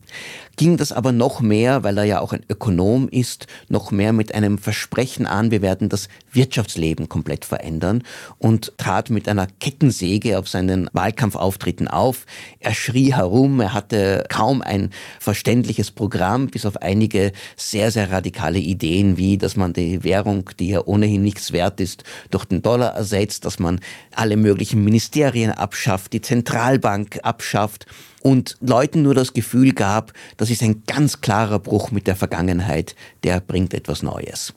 ging 0.58 0.76
das 0.76 0.92
aber 0.92 1.12
noch 1.12 1.40
mehr, 1.40 1.84
weil 1.84 1.98
er 1.98 2.04
ja 2.04 2.20
auch 2.20 2.34
ein 2.34 2.44
Ökonom 2.50 3.08
ist, 3.10 3.48
noch 3.70 3.92
mehr 3.92 4.12
mit 4.12 4.34
einem 4.34 4.58
Versprechen 4.58 5.26
an, 5.26 5.52
wir 5.52 5.62
werden 5.62 5.88
das 5.88 6.10
Wirtschaftsleben 6.32 7.08
komplett 7.08 7.46
verändern 7.46 8.04
und 8.40 8.74
trat 8.78 9.10
mit 9.10 9.30
einer 9.30 9.48
Kettensäge 9.60 10.38
auf 10.38 10.50
seinen 10.50 10.90
Wahlkampfauftritten 10.94 11.88
auf. 11.88 12.26
Er 12.60 12.74
schrie 12.74 13.14
herum, 13.14 13.60
er 13.60 13.74
hatte 13.74 14.26
kaum 14.30 14.62
ein 14.62 14.90
verständliches 15.20 15.92
Programm, 15.92 16.48
bis 16.48 16.66
auf 16.66 16.82
einige 16.82 17.32
sehr, 17.56 17.92
sehr 17.92 18.12
radikale 18.12 18.60
Ideen, 18.60 19.18
wie 19.18 19.38
dass 19.38 19.56
man 19.56 19.74
die 19.74 20.04
Währung, 20.04 20.50
die 20.60 20.70
ja 20.70 20.82
ohnehin 20.84 21.22
nichts 21.22 21.54
wert 21.54 21.80
ist, 21.80 22.04
durch 22.32 22.46
den 22.46 22.64
Dollar 22.64 22.96
ersetzt, 22.96 23.46
dass 23.46 23.60
man 23.60 23.80
alle 24.12 24.38
möglichen 24.38 24.84
Ministerien 24.84 25.52
abschafft, 25.52 26.14
die 26.14 26.22
Zentralbank 26.22 27.20
abschafft 27.22 27.86
und 28.28 28.58
Leuten 28.60 29.04
nur 29.04 29.16
das 29.16 29.32
Gefühl 29.32 29.72
gab, 29.72 30.12
das 30.36 30.50
ist 30.50 30.62
ein 30.62 30.84
ganz 30.86 31.22
klarer 31.22 31.60
Bruch 31.60 31.92
mit 31.92 32.08
der 32.08 32.18
Vergangenheit, 32.18 32.94
der 33.24 33.40
bringt 33.40 33.74
etwas 33.74 34.04
Neues. 34.04 34.54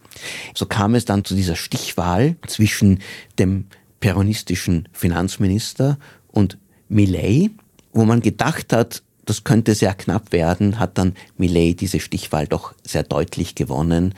So 0.56 0.66
kam 0.66 0.96
es 0.96 1.04
dann 1.04 1.24
zu 1.24 1.36
dieser 1.36 1.54
Stichwahl 1.54 2.34
zwischen 2.48 2.98
dem 3.38 3.66
peronistischen 4.00 4.88
Finanzminister 4.92 6.00
und 6.32 6.58
Millet, 6.88 7.52
wo 7.92 8.04
man 8.04 8.22
gedacht 8.22 8.72
hat, 8.72 9.04
das 9.24 9.44
könnte 9.44 9.76
sehr 9.76 9.94
knapp 9.94 10.32
werden, 10.32 10.80
hat 10.80 10.98
dann 10.98 11.14
Millet 11.36 11.80
diese 11.80 12.00
Stichwahl 12.00 12.48
doch 12.48 12.74
sehr 12.84 13.04
deutlich 13.04 13.54
gewonnen. 13.54 14.14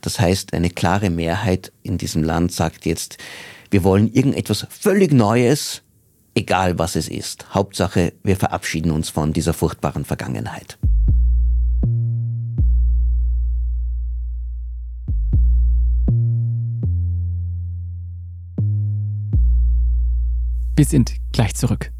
Das 0.00 0.18
heißt, 0.18 0.52
eine 0.52 0.70
klare 0.70 1.10
Mehrheit 1.10 1.70
in 1.84 1.96
diesem 1.96 2.24
Land 2.24 2.50
sagt 2.50 2.86
jetzt, 2.86 3.18
wir 3.70 3.84
wollen 3.84 4.12
irgendetwas 4.12 4.66
völlig 4.68 5.12
Neues, 5.12 5.82
egal 6.36 6.78
was 6.78 6.94
es 6.94 7.08
ist. 7.08 7.54
Hauptsache, 7.54 8.12
wir 8.22 8.36
verabschieden 8.36 8.92
uns 8.92 9.08
von 9.08 9.32
dieser 9.32 9.54
furchtbaren 9.54 10.04
Vergangenheit. 10.04 10.78
Wir 20.76 20.84
sind 20.84 21.16
gleich 21.32 21.54
zurück. 21.54 21.90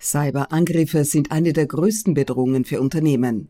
Cyberangriffe 0.00 1.04
sind 1.04 1.32
eine 1.32 1.52
der 1.52 1.66
größten 1.66 2.14
Bedrohungen 2.14 2.64
für 2.64 2.80
Unternehmen. 2.80 3.48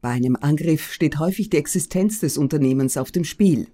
Bei 0.00 0.08
einem 0.08 0.36
Angriff 0.40 0.92
steht 0.92 1.18
häufig 1.18 1.50
die 1.50 1.58
Existenz 1.58 2.18
des 2.20 2.36
Unternehmens 2.36 2.96
auf 2.96 3.12
dem 3.12 3.22
Spiel. 3.22 3.68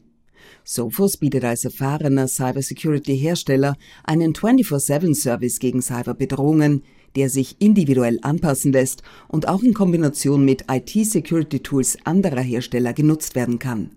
Sophos 0.65 1.17
bietet 1.17 1.45
als 1.45 1.65
erfahrener 1.65 2.29
Cybersecurity-Hersteller 2.29 3.75
einen 4.05 4.33
24-7-Service 4.33 5.59
gegen 5.59 5.83
Cyberbedrohungen, 5.83 6.83
der 7.17 7.31
sich 7.31 7.61
individuell 7.61 8.19
anpassen 8.23 8.73
lässt 8.73 9.03
und 9.29 9.49
auch 9.49 9.63
in 9.63 9.75
Kombination 9.75 10.45
mit 10.45 10.67
IT-Security-Tools 10.71 11.99
anderer 12.05 12.43
Hersteller 12.43 12.93
genutzt 12.93 13.35
werden 13.35 13.59
kann. 13.59 13.97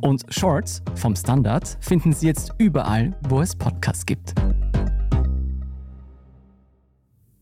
Und 0.00 0.24
Shorts 0.28 0.82
vom 0.94 1.16
Standard 1.16 1.78
finden 1.80 2.12
Sie 2.12 2.26
jetzt 2.26 2.52
überall, 2.58 3.16
wo 3.28 3.40
es 3.40 3.56
Podcasts 3.56 4.06
gibt. 4.06 4.34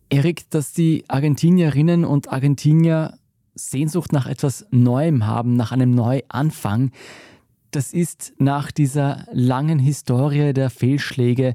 Erik, 0.08 0.48
dass 0.50 0.72
die 0.72 1.04
Argentinierinnen 1.08 2.04
und 2.04 2.30
Argentinier 2.30 3.18
Sehnsucht 3.54 4.12
nach 4.12 4.26
etwas 4.26 4.66
Neuem 4.70 5.26
haben, 5.26 5.56
nach 5.56 5.72
einem 5.72 5.90
Neuanfang. 5.90 6.90
Das 7.70 7.92
ist 7.92 8.32
nach 8.38 8.70
dieser 8.70 9.26
langen 9.32 9.78
Historie 9.78 10.52
der 10.52 10.70
Fehlschläge 10.70 11.54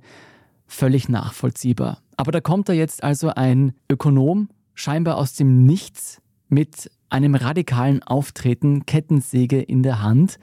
völlig 0.68 1.10
nachvollziehbar. 1.10 2.02
Aber 2.18 2.32
da 2.32 2.42
kommt 2.42 2.70
da 2.70 2.74
jetzt 2.74 3.04
also 3.04 3.30
ein 3.30 3.74
Ökonom, 3.90 4.50
scheinbar 4.76 5.18
aus 5.18 5.34
dem 5.34 5.66
Nichts, 5.66 6.22
mit 6.50 6.92
einem 7.10 7.36
radikalen 7.36 8.04
Auftreten, 8.04 8.86
Kettensäge 8.86 9.62
in 9.62 9.84
der 9.84 10.02
Hand. 10.02 10.40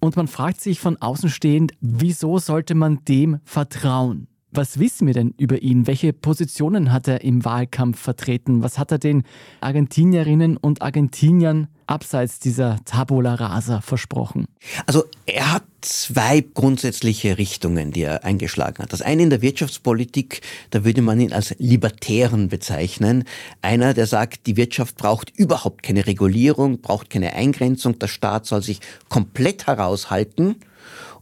Und 0.00 0.16
man 0.16 0.28
fragt 0.28 0.60
sich 0.60 0.80
von 0.80 0.96
außen 0.96 1.28
stehend, 1.28 1.72
wieso 1.80 2.38
sollte 2.38 2.74
man 2.74 3.04
dem 3.06 3.40
vertrauen? 3.44 4.28
Was 4.50 4.78
wissen 4.78 5.06
wir 5.06 5.14
denn 5.14 5.34
über 5.36 5.60
ihn? 5.60 5.86
Welche 5.86 6.12
Positionen 6.12 6.92
hat 6.92 7.06
er 7.06 7.22
im 7.22 7.44
Wahlkampf 7.44 7.98
vertreten? 7.98 8.62
Was 8.62 8.78
hat 8.78 8.92
er 8.92 8.98
den 8.98 9.24
Argentinierinnen 9.60 10.56
und 10.56 10.80
Argentiniern 10.80 11.68
abseits 11.88 12.38
dieser 12.38 12.78
Tabula 12.84 13.34
Rasa 13.34 13.80
versprochen? 13.80 14.46
Also 14.86 15.04
er 15.26 15.52
hat 15.52 15.64
zwei 15.80 16.40
grundsätzliche 16.40 17.38
Richtungen, 17.38 17.92
die 17.92 18.02
er 18.02 18.24
eingeschlagen 18.24 18.82
hat. 18.82 18.92
Das 18.92 19.02
eine 19.02 19.22
in 19.22 19.30
der 19.30 19.42
Wirtschaftspolitik, 19.42 20.42
da 20.70 20.84
würde 20.84 21.02
man 21.02 21.20
ihn 21.20 21.32
als 21.32 21.54
Libertären 21.58 22.48
bezeichnen. 22.48 23.24
Einer, 23.62 23.94
der 23.94 24.06
sagt, 24.06 24.46
die 24.46 24.56
Wirtschaft 24.56 24.96
braucht 24.96 25.32
überhaupt 25.36 25.82
keine 25.82 26.06
Regulierung, 26.06 26.80
braucht 26.80 27.10
keine 27.10 27.32
Eingrenzung, 27.32 27.98
der 27.98 28.08
Staat 28.08 28.46
soll 28.46 28.62
sich 28.62 28.80
komplett 29.08 29.66
heraushalten 29.66 30.56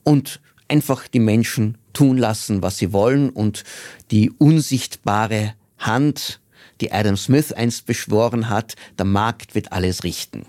und 0.02 0.40
einfach 0.68 1.06
die 1.08 1.20
Menschen 1.20 1.78
tun 1.92 2.18
lassen, 2.18 2.62
was 2.62 2.78
sie 2.78 2.92
wollen 2.92 3.30
und 3.30 3.64
die 4.10 4.30
unsichtbare 4.30 5.54
Hand, 5.78 6.40
die 6.80 6.92
Adam 6.92 7.16
Smith 7.16 7.52
einst 7.52 7.86
beschworen 7.86 8.48
hat, 8.48 8.74
der 8.98 9.06
Markt 9.06 9.54
wird 9.54 9.72
alles 9.72 10.04
richten. 10.04 10.46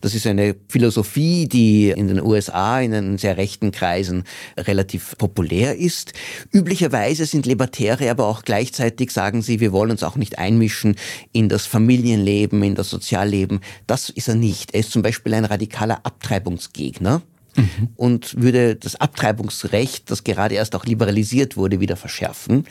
Das 0.00 0.14
ist 0.14 0.26
eine 0.26 0.56
Philosophie, 0.68 1.48
die 1.48 1.90
in 1.90 2.08
den 2.08 2.20
USA 2.20 2.80
in 2.80 2.92
den 2.92 3.18
sehr 3.18 3.36
rechten 3.36 3.72
Kreisen 3.72 4.24
relativ 4.56 5.16
populär 5.18 5.76
ist. 5.76 6.12
Üblicherweise 6.52 7.26
sind 7.26 7.46
Libertäre 7.46 8.10
aber 8.10 8.26
auch 8.26 8.42
gleichzeitig 8.42 9.10
sagen 9.10 9.42
sie, 9.42 9.60
wir 9.60 9.72
wollen 9.72 9.90
uns 9.90 10.02
auch 10.02 10.16
nicht 10.16 10.38
einmischen 10.38 10.96
in 11.32 11.48
das 11.48 11.66
Familienleben, 11.66 12.62
in 12.62 12.74
das 12.74 12.90
Sozialleben. 12.90 13.60
Das 13.86 14.10
ist 14.10 14.28
er 14.28 14.34
nicht. 14.34 14.74
Er 14.74 14.80
ist 14.80 14.92
zum 14.92 15.02
Beispiel 15.02 15.34
ein 15.34 15.44
radikaler 15.44 16.00
Abtreibungsgegner 16.04 17.22
mhm. 17.56 17.88
und 17.96 18.40
würde 18.40 18.76
das 18.76 18.96
Abtreibungsrecht, 18.96 20.10
das 20.10 20.24
gerade 20.24 20.54
erst 20.54 20.74
auch 20.74 20.84
liberalisiert 20.84 21.56
wurde, 21.56 21.80
wieder 21.80 21.96
verschärfen 21.96 22.64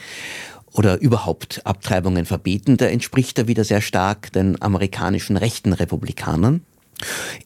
oder 0.74 1.00
überhaupt 1.02 1.62
Abtreibungen 1.66 2.26
verbieten. 2.26 2.78
Da 2.78 2.86
entspricht 2.86 3.38
er 3.38 3.48
wieder 3.48 3.64
sehr 3.64 3.82
stark 3.82 4.32
den 4.32 4.62
amerikanischen 4.62 5.38
rechten 5.38 5.74
Republikanern. 5.74 6.62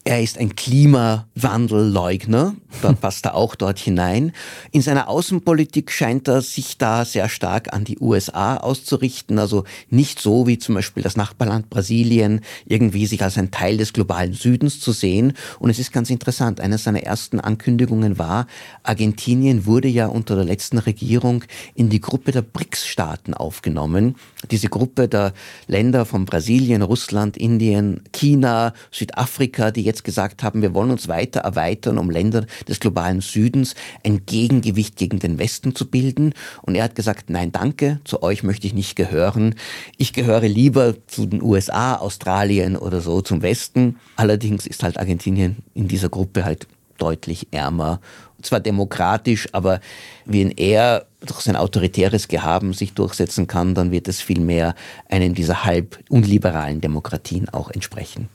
Er 0.04 0.22
ist 0.22 0.38
ein 0.38 0.54
Klimawandelleugner, 0.56 2.54
da 2.82 2.92
passt 3.00 3.24
er 3.26 3.34
auch 3.34 3.54
dort 3.54 3.78
hinein. 3.78 4.32
In 4.72 4.82
seiner 4.82 5.08
Außenpolitik 5.08 5.90
scheint 5.90 6.28
er 6.28 6.42
sich 6.42 6.76
da 6.78 7.04
sehr 7.04 7.28
stark 7.28 7.72
an 7.72 7.84
die 7.84 7.98
USA 7.98 8.56
auszurichten, 8.56 9.38
also 9.38 9.64
nicht 9.90 10.20
so 10.20 10.46
wie 10.46 10.58
zum 10.58 10.74
Beispiel 10.74 11.02
das 11.02 11.16
Nachbarland 11.16 11.70
Brasilien, 11.70 12.40
irgendwie 12.66 13.06
sich 13.06 13.22
als 13.22 13.38
ein 13.38 13.50
Teil 13.50 13.76
des 13.76 13.92
globalen 13.92 14.34
Südens 14.34 14.80
zu 14.80 14.92
sehen. 14.92 15.34
Und 15.58 15.70
es 15.70 15.78
ist 15.78 15.92
ganz 15.92 16.10
interessant, 16.10 16.60
eine 16.60 16.78
seiner 16.78 17.02
ersten 17.02 17.40
Ankündigungen 17.40 18.18
war, 18.18 18.46
Argentinien 18.82 19.66
wurde 19.66 19.88
ja 19.88 20.06
unter 20.06 20.34
der 20.36 20.44
letzten 20.44 20.78
Regierung 20.78 21.44
in 21.74 21.88
die 21.88 22.00
Gruppe 22.00 22.32
der 22.32 22.42
BRICS-Staaten 22.42 23.34
aufgenommen. 23.34 24.16
Diese 24.50 24.68
Gruppe 24.68 25.08
der 25.08 25.32
Länder 25.66 26.04
von 26.04 26.26
Brasilien, 26.26 26.82
Russland, 26.82 27.36
Indien, 27.36 28.02
China, 28.12 28.74
Südafrika, 28.90 29.43
Afrika, 29.44 29.70
die 29.70 29.82
jetzt 29.82 30.04
gesagt 30.04 30.42
haben, 30.42 30.62
wir 30.62 30.72
wollen 30.72 30.90
uns 30.90 31.06
weiter 31.06 31.40
erweitern, 31.40 31.98
um 31.98 32.08
Länder 32.08 32.46
des 32.66 32.80
globalen 32.80 33.20
Südens 33.20 33.74
ein 34.02 34.24
Gegengewicht 34.24 34.96
gegen 34.96 35.18
den 35.18 35.38
Westen 35.38 35.74
zu 35.74 35.86
bilden. 35.86 36.32
Und 36.62 36.76
er 36.76 36.84
hat 36.84 36.94
gesagt, 36.94 37.28
nein, 37.28 37.52
danke, 37.52 38.00
zu 38.04 38.22
euch 38.22 38.42
möchte 38.42 38.66
ich 38.66 38.72
nicht 38.72 38.96
gehören. 38.96 39.54
Ich 39.98 40.14
gehöre 40.14 40.48
lieber 40.48 40.94
zu 41.08 41.26
den 41.26 41.42
USA, 41.42 41.96
Australien 41.96 42.74
oder 42.74 43.02
so 43.02 43.20
zum 43.20 43.42
Westen. 43.42 43.96
Allerdings 44.16 44.66
ist 44.66 44.82
halt 44.82 44.98
Argentinien 44.98 45.56
in 45.74 45.88
dieser 45.88 46.08
Gruppe 46.08 46.46
halt 46.46 46.66
deutlich 46.96 47.48
ärmer. 47.50 48.00
Zwar 48.40 48.60
demokratisch, 48.60 49.46
aber 49.52 49.80
wenn 50.24 50.52
er 50.52 51.04
durch 51.20 51.40
sein 51.40 51.56
autoritäres 51.56 52.28
Gehaben 52.28 52.72
sich 52.72 52.94
durchsetzen 52.94 53.46
kann, 53.46 53.74
dann 53.74 53.90
wird 53.90 54.08
es 54.08 54.22
vielmehr 54.22 54.74
einem 55.10 55.34
dieser 55.34 55.64
halb 55.66 55.98
unliberalen 56.08 56.80
Demokratien 56.80 57.50
auch 57.50 57.70
entsprechen. 57.70 58.30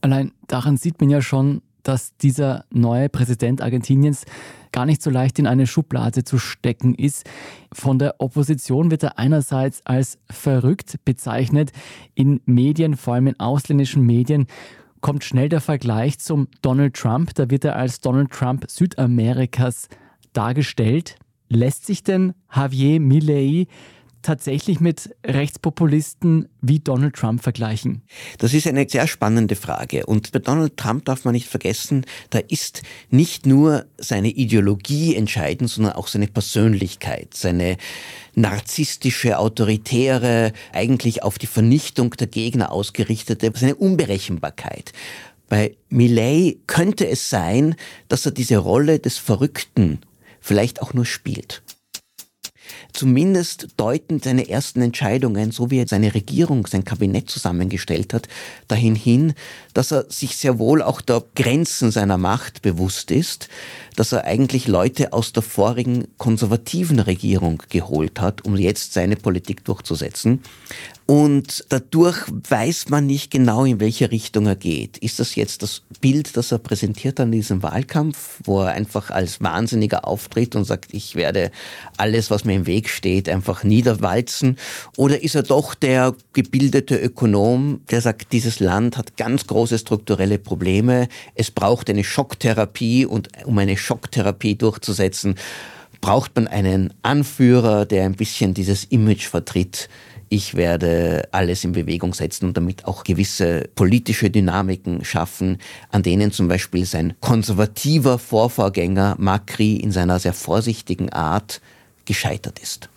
Allein 0.00 0.32
daran 0.46 0.76
sieht 0.76 1.00
man 1.00 1.10
ja 1.10 1.22
schon, 1.22 1.62
dass 1.82 2.16
dieser 2.16 2.64
neue 2.70 3.08
Präsident 3.08 3.62
Argentiniens 3.62 4.24
gar 4.72 4.86
nicht 4.86 5.02
so 5.02 5.10
leicht 5.10 5.38
in 5.38 5.46
eine 5.46 5.66
Schublade 5.66 6.24
zu 6.24 6.38
stecken 6.38 6.94
ist. 6.94 7.28
Von 7.72 7.98
der 7.98 8.16
Opposition 8.20 8.90
wird 8.90 9.02
er 9.02 9.18
einerseits 9.18 9.84
als 9.84 10.18
verrückt 10.30 10.96
bezeichnet. 11.04 11.72
In 12.14 12.40
Medien, 12.44 12.96
vor 12.96 13.14
allem 13.14 13.28
in 13.28 13.40
ausländischen 13.40 14.04
Medien, 14.04 14.46
kommt 15.00 15.24
schnell 15.24 15.48
der 15.48 15.60
Vergleich 15.60 16.18
zum 16.18 16.48
Donald 16.62 16.94
Trump. 16.94 17.34
Da 17.34 17.50
wird 17.50 17.64
er 17.64 17.76
als 17.76 18.00
Donald 18.00 18.30
Trump 18.30 18.66
Südamerikas 18.68 19.88
dargestellt. 20.32 21.16
Lässt 21.48 21.86
sich 21.86 22.04
denn 22.04 22.34
Javier 22.54 23.00
Milei 23.00 23.66
tatsächlich 24.22 24.80
mit 24.80 25.14
Rechtspopulisten 25.24 26.48
wie 26.60 26.78
Donald 26.78 27.14
Trump 27.14 27.42
vergleichen? 27.42 28.02
Das 28.38 28.54
ist 28.54 28.66
eine 28.66 28.88
sehr 28.88 29.06
spannende 29.06 29.56
Frage. 29.56 30.06
Und 30.06 30.32
bei 30.32 30.38
Donald 30.38 30.76
Trump 30.76 31.04
darf 31.04 31.24
man 31.24 31.34
nicht 31.34 31.48
vergessen, 31.48 32.04
da 32.30 32.38
ist 32.38 32.82
nicht 33.10 33.46
nur 33.46 33.86
seine 33.98 34.28
Ideologie 34.28 35.14
entscheidend, 35.14 35.70
sondern 35.70 35.94
auch 35.94 36.08
seine 36.08 36.26
Persönlichkeit, 36.26 37.34
seine 37.34 37.76
narzisstische, 38.34 39.38
autoritäre, 39.38 40.52
eigentlich 40.72 41.22
auf 41.22 41.38
die 41.38 41.46
Vernichtung 41.46 42.10
der 42.10 42.26
Gegner 42.26 42.72
ausgerichtete, 42.72 43.52
seine 43.54 43.74
Unberechenbarkeit. 43.74 44.92
Bei 45.48 45.76
Millet 45.88 46.58
könnte 46.68 47.08
es 47.08 47.28
sein, 47.28 47.74
dass 48.08 48.24
er 48.24 48.32
diese 48.32 48.58
Rolle 48.58 49.00
des 49.00 49.18
Verrückten 49.18 49.98
vielleicht 50.40 50.80
auch 50.80 50.94
nur 50.94 51.04
spielt. 51.04 51.62
Zumindest 52.92 53.68
deuten 53.76 54.20
seine 54.20 54.48
ersten 54.48 54.82
Entscheidungen, 54.82 55.52
so 55.52 55.70
wie 55.70 55.78
er 55.78 55.88
seine 55.88 56.14
Regierung, 56.14 56.66
sein 56.66 56.84
Kabinett 56.84 57.30
zusammengestellt 57.30 58.14
hat, 58.14 58.28
dahin 58.68 58.94
hin, 58.94 59.34
dass 59.74 59.92
er 59.92 60.06
sich 60.10 60.36
sehr 60.36 60.58
wohl 60.58 60.82
auch 60.82 61.00
der 61.00 61.22
Grenzen 61.34 61.90
seiner 61.90 62.18
Macht 62.18 62.62
bewusst 62.62 63.10
ist, 63.10 63.48
dass 63.96 64.12
er 64.12 64.24
eigentlich 64.24 64.66
Leute 64.66 65.12
aus 65.12 65.32
der 65.32 65.42
vorigen 65.42 66.08
konservativen 66.18 67.00
Regierung 67.00 67.62
geholt 67.68 68.20
hat, 68.20 68.44
um 68.44 68.56
jetzt 68.56 68.92
seine 68.92 69.16
Politik 69.16 69.64
durchzusetzen. 69.64 70.42
Und 71.10 71.64
dadurch 71.70 72.18
weiß 72.28 72.88
man 72.88 73.04
nicht 73.04 73.32
genau, 73.32 73.64
in 73.64 73.80
welche 73.80 74.12
Richtung 74.12 74.46
er 74.46 74.54
geht. 74.54 74.96
Ist 74.98 75.18
das 75.18 75.34
jetzt 75.34 75.60
das 75.64 75.82
Bild, 76.00 76.36
das 76.36 76.52
er 76.52 76.58
präsentiert 76.58 77.18
an 77.18 77.32
diesem 77.32 77.64
Wahlkampf, 77.64 78.38
wo 78.44 78.60
er 78.60 78.68
einfach 78.74 79.10
als 79.10 79.40
Wahnsinniger 79.40 80.06
auftritt 80.06 80.54
und 80.54 80.62
sagt, 80.62 80.94
ich 80.94 81.16
werde 81.16 81.50
alles, 81.96 82.30
was 82.30 82.44
mir 82.44 82.54
im 82.54 82.66
Weg 82.66 82.88
steht, 82.88 83.28
einfach 83.28 83.64
niederwalzen? 83.64 84.56
Oder 84.96 85.20
ist 85.20 85.34
er 85.34 85.42
doch 85.42 85.74
der 85.74 86.14
gebildete 86.32 86.96
Ökonom, 86.96 87.80
der 87.90 88.02
sagt, 88.02 88.32
dieses 88.32 88.60
Land 88.60 88.96
hat 88.96 89.16
ganz 89.16 89.48
große 89.48 89.80
strukturelle 89.80 90.38
Probleme, 90.38 91.08
es 91.34 91.50
braucht 91.50 91.90
eine 91.90 92.04
Schocktherapie 92.04 93.04
und 93.04 93.30
um 93.46 93.58
eine 93.58 93.76
Schocktherapie 93.76 94.54
durchzusetzen, 94.54 95.34
braucht 96.00 96.36
man 96.36 96.46
einen 96.46 96.94
Anführer, 97.02 97.84
der 97.84 98.04
ein 98.04 98.14
bisschen 98.14 98.54
dieses 98.54 98.84
Image 98.84 99.26
vertritt, 99.26 99.88
ich 100.32 100.54
werde 100.54 101.28
alles 101.32 101.64
in 101.64 101.72
Bewegung 101.72 102.14
setzen 102.14 102.46
und 102.46 102.56
damit 102.56 102.84
auch 102.84 103.02
gewisse 103.02 103.68
politische 103.74 104.30
Dynamiken 104.30 105.04
schaffen, 105.04 105.58
an 105.90 106.04
denen 106.04 106.30
zum 106.30 106.46
Beispiel 106.46 106.86
sein 106.86 107.14
konservativer 107.20 108.16
Vorvorgänger 108.16 109.16
Macri 109.18 109.76
in 109.76 109.90
seiner 109.90 110.20
sehr 110.20 110.32
vorsichtigen 110.32 111.10
Art 111.10 111.60
gescheitert 112.04 112.60
ist. 112.60 112.88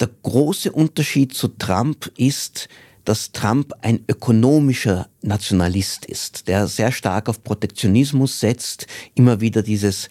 Der 0.00 0.10
große 0.24 0.72
Unterschied 0.72 1.34
zu 1.34 1.48
Trump 1.48 2.10
ist, 2.16 2.68
dass 3.04 3.30
Trump 3.30 3.72
ein 3.82 4.00
ökonomischer 4.08 5.08
Nationalist 5.22 6.04
ist, 6.04 6.48
der 6.48 6.66
sehr 6.66 6.90
stark 6.90 7.28
auf 7.28 7.44
Protektionismus 7.44 8.40
setzt, 8.40 8.88
immer 9.14 9.40
wieder 9.40 9.62
dieses 9.62 10.08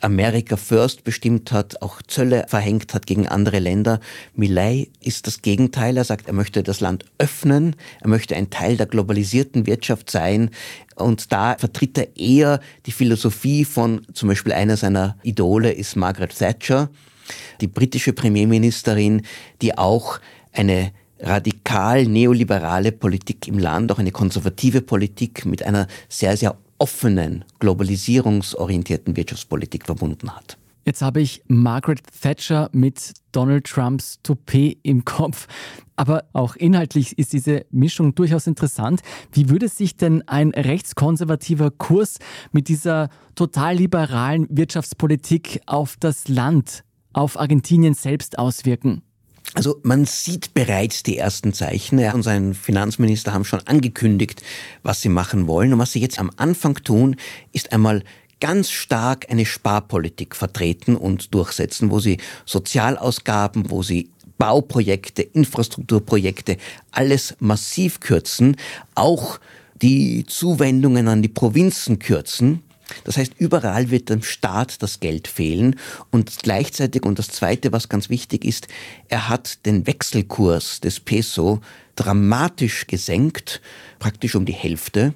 America 0.00 0.56
First 0.56 1.04
bestimmt 1.04 1.52
hat, 1.52 1.82
auch 1.82 2.02
Zölle 2.02 2.46
verhängt 2.48 2.94
hat 2.94 3.06
gegen 3.06 3.26
andere 3.26 3.58
Länder. 3.58 4.00
Millet 4.34 4.90
ist 5.00 5.26
das 5.26 5.42
Gegenteil. 5.42 5.96
Er 5.96 6.04
sagt, 6.04 6.28
er 6.28 6.34
möchte 6.34 6.62
das 6.62 6.80
Land 6.80 7.04
öffnen, 7.18 7.76
er 8.00 8.08
möchte 8.08 8.36
ein 8.36 8.50
Teil 8.50 8.76
der 8.76 8.86
globalisierten 8.86 9.66
Wirtschaft 9.66 10.10
sein. 10.10 10.50
Und 10.94 11.32
da 11.32 11.56
vertritt 11.58 11.98
er 11.98 12.16
eher 12.16 12.60
die 12.86 12.92
Philosophie 12.92 13.64
von, 13.64 14.06
zum 14.12 14.28
Beispiel 14.28 14.52
einer 14.52 14.76
seiner 14.76 15.16
Idole 15.22 15.72
ist 15.72 15.96
Margaret 15.96 16.36
Thatcher, 16.36 16.90
die 17.60 17.66
britische 17.66 18.12
Premierministerin, 18.12 19.22
die 19.62 19.76
auch 19.76 20.20
eine 20.52 20.92
radikal 21.20 22.04
neoliberale 22.04 22.92
Politik 22.92 23.48
im 23.48 23.58
Land, 23.58 23.90
auch 23.90 23.98
eine 23.98 24.12
konservative 24.12 24.82
Politik 24.82 25.46
mit 25.46 25.62
einer 25.62 25.86
sehr, 26.08 26.36
sehr 26.36 26.56
offenen, 26.78 27.44
globalisierungsorientierten 27.58 29.16
Wirtschaftspolitik 29.16 29.86
verbunden 29.86 30.34
hat. 30.34 30.58
Jetzt 30.86 31.02
habe 31.02 31.20
ich 31.20 31.42
Margaret 31.48 32.00
Thatcher 32.22 32.70
mit 32.72 33.14
Donald 33.32 33.64
Trumps 33.66 34.20
Toupet 34.22 34.78
im 34.84 35.04
Kopf. 35.04 35.48
Aber 35.96 36.26
auch 36.32 36.54
inhaltlich 36.54 37.18
ist 37.18 37.32
diese 37.32 37.66
Mischung 37.70 38.14
durchaus 38.14 38.46
interessant. 38.46 39.00
Wie 39.32 39.48
würde 39.48 39.68
sich 39.68 39.96
denn 39.96 40.22
ein 40.28 40.50
rechtskonservativer 40.50 41.72
Kurs 41.72 42.18
mit 42.52 42.68
dieser 42.68 43.08
total 43.34 43.76
liberalen 43.76 44.46
Wirtschaftspolitik 44.48 45.60
auf 45.66 45.96
das 45.98 46.28
Land, 46.28 46.84
auf 47.12 47.36
Argentinien 47.36 47.94
selbst 47.94 48.38
auswirken? 48.38 49.02
Also 49.54 49.80
man 49.82 50.04
sieht 50.04 50.54
bereits 50.54 51.02
die 51.02 51.18
ersten 51.18 51.52
Zeichen. 51.52 51.98
Er 51.98 52.14
und 52.14 52.22
sein 52.22 52.54
Finanzminister 52.54 53.32
haben 53.32 53.44
schon 53.44 53.66
angekündigt, 53.66 54.42
was 54.82 55.00
sie 55.00 55.08
machen 55.08 55.46
wollen. 55.46 55.72
Und 55.72 55.78
was 55.78 55.92
sie 55.92 56.00
jetzt 56.00 56.18
am 56.18 56.30
Anfang 56.36 56.74
tun, 56.76 57.16
ist 57.52 57.72
einmal 57.72 58.02
ganz 58.40 58.70
stark 58.70 59.26
eine 59.30 59.46
Sparpolitik 59.46 60.36
vertreten 60.36 60.96
und 60.96 61.34
durchsetzen, 61.34 61.90
wo 61.90 62.00
sie 62.00 62.18
Sozialausgaben, 62.44 63.70
wo 63.70 63.82
sie 63.82 64.10
Bauprojekte, 64.38 65.22
Infrastrukturprojekte, 65.22 66.58
alles 66.90 67.36
massiv 67.38 68.00
kürzen, 68.00 68.56
auch 68.94 69.40
die 69.80 70.24
Zuwendungen 70.26 71.08
an 71.08 71.22
die 71.22 71.28
Provinzen 71.28 71.98
kürzen. 71.98 72.62
Das 73.04 73.16
heißt, 73.16 73.32
überall 73.38 73.90
wird 73.90 74.10
dem 74.10 74.22
Staat 74.22 74.82
das 74.82 75.00
Geld 75.00 75.28
fehlen 75.28 75.76
und 76.10 76.42
gleichzeitig, 76.42 77.04
und 77.04 77.18
das 77.18 77.28
Zweite, 77.28 77.72
was 77.72 77.88
ganz 77.88 78.08
wichtig 78.10 78.44
ist, 78.44 78.68
er 79.08 79.28
hat 79.28 79.64
den 79.66 79.86
Wechselkurs 79.86 80.80
des 80.80 81.00
Peso 81.00 81.60
dramatisch 81.96 82.86
gesenkt, 82.86 83.60
praktisch 83.98 84.34
um 84.34 84.44
die 84.44 84.52
Hälfte. 84.52 85.14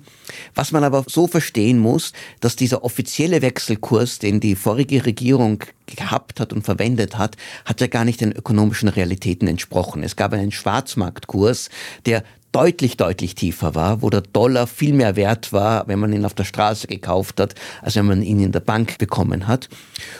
Was 0.54 0.72
man 0.72 0.82
aber 0.82 1.04
so 1.06 1.26
verstehen 1.26 1.78
muss, 1.78 2.12
dass 2.40 2.56
dieser 2.56 2.82
offizielle 2.82 3.42
Wechselkurs, 3.42 4.18
den 4.18 4.40
die 4.40 4.56
vorige 4.56 5.04
Regierung 5.04 5.62
gehabt 5.86 6.40
hat 6.40 6.52
und 6.52 6.64
verwendet 6.64 7.18
hat, 7.18 7.36
hat 7.66 7.80
ja 7.80 7.86
gar 7.86 8.04
nicht 8.04 8.20
den 8.20 8.32
ökonomischen 8.32 8.88
Realitäten 8.88 9.46
entsprochen. 9.46 10.02
Es 10.02 10.16
gab 10.16 10.32
einen 10.32 10.52
Schwarzmarktkurs, 10.52 11.68
der 12.06 12.24
deutlich, 12.52 12.96
deutlich 12.96 13.34
tiefer 13.34 13.74
war, 13.74 14.02
wo 14.02 14.10
der 14.10 14.22
Dollar 14.22 14.66
viel 14.66 14.92
mehr 14.92 15.16
wert 15.16 15.52
war, 15.52 15.86
wenn 15.88 15.98
man 15.98 16.12
ihn 16.12 16.24
auf 16.24 16.34
der 16.34 16.44
Straße 16.44 16.86
gekauft 16.86 17.40
hat, 17.40 17.54
als 17.82 17.96
wenn 17.96 18.06
man 18.06 18.22
ihn 18.22 18.40
in 18.40 18.52
der 18.52 18.60
Bank 18.60 18.98
bekommen 18.98 19.46
hat. 19.46 19.68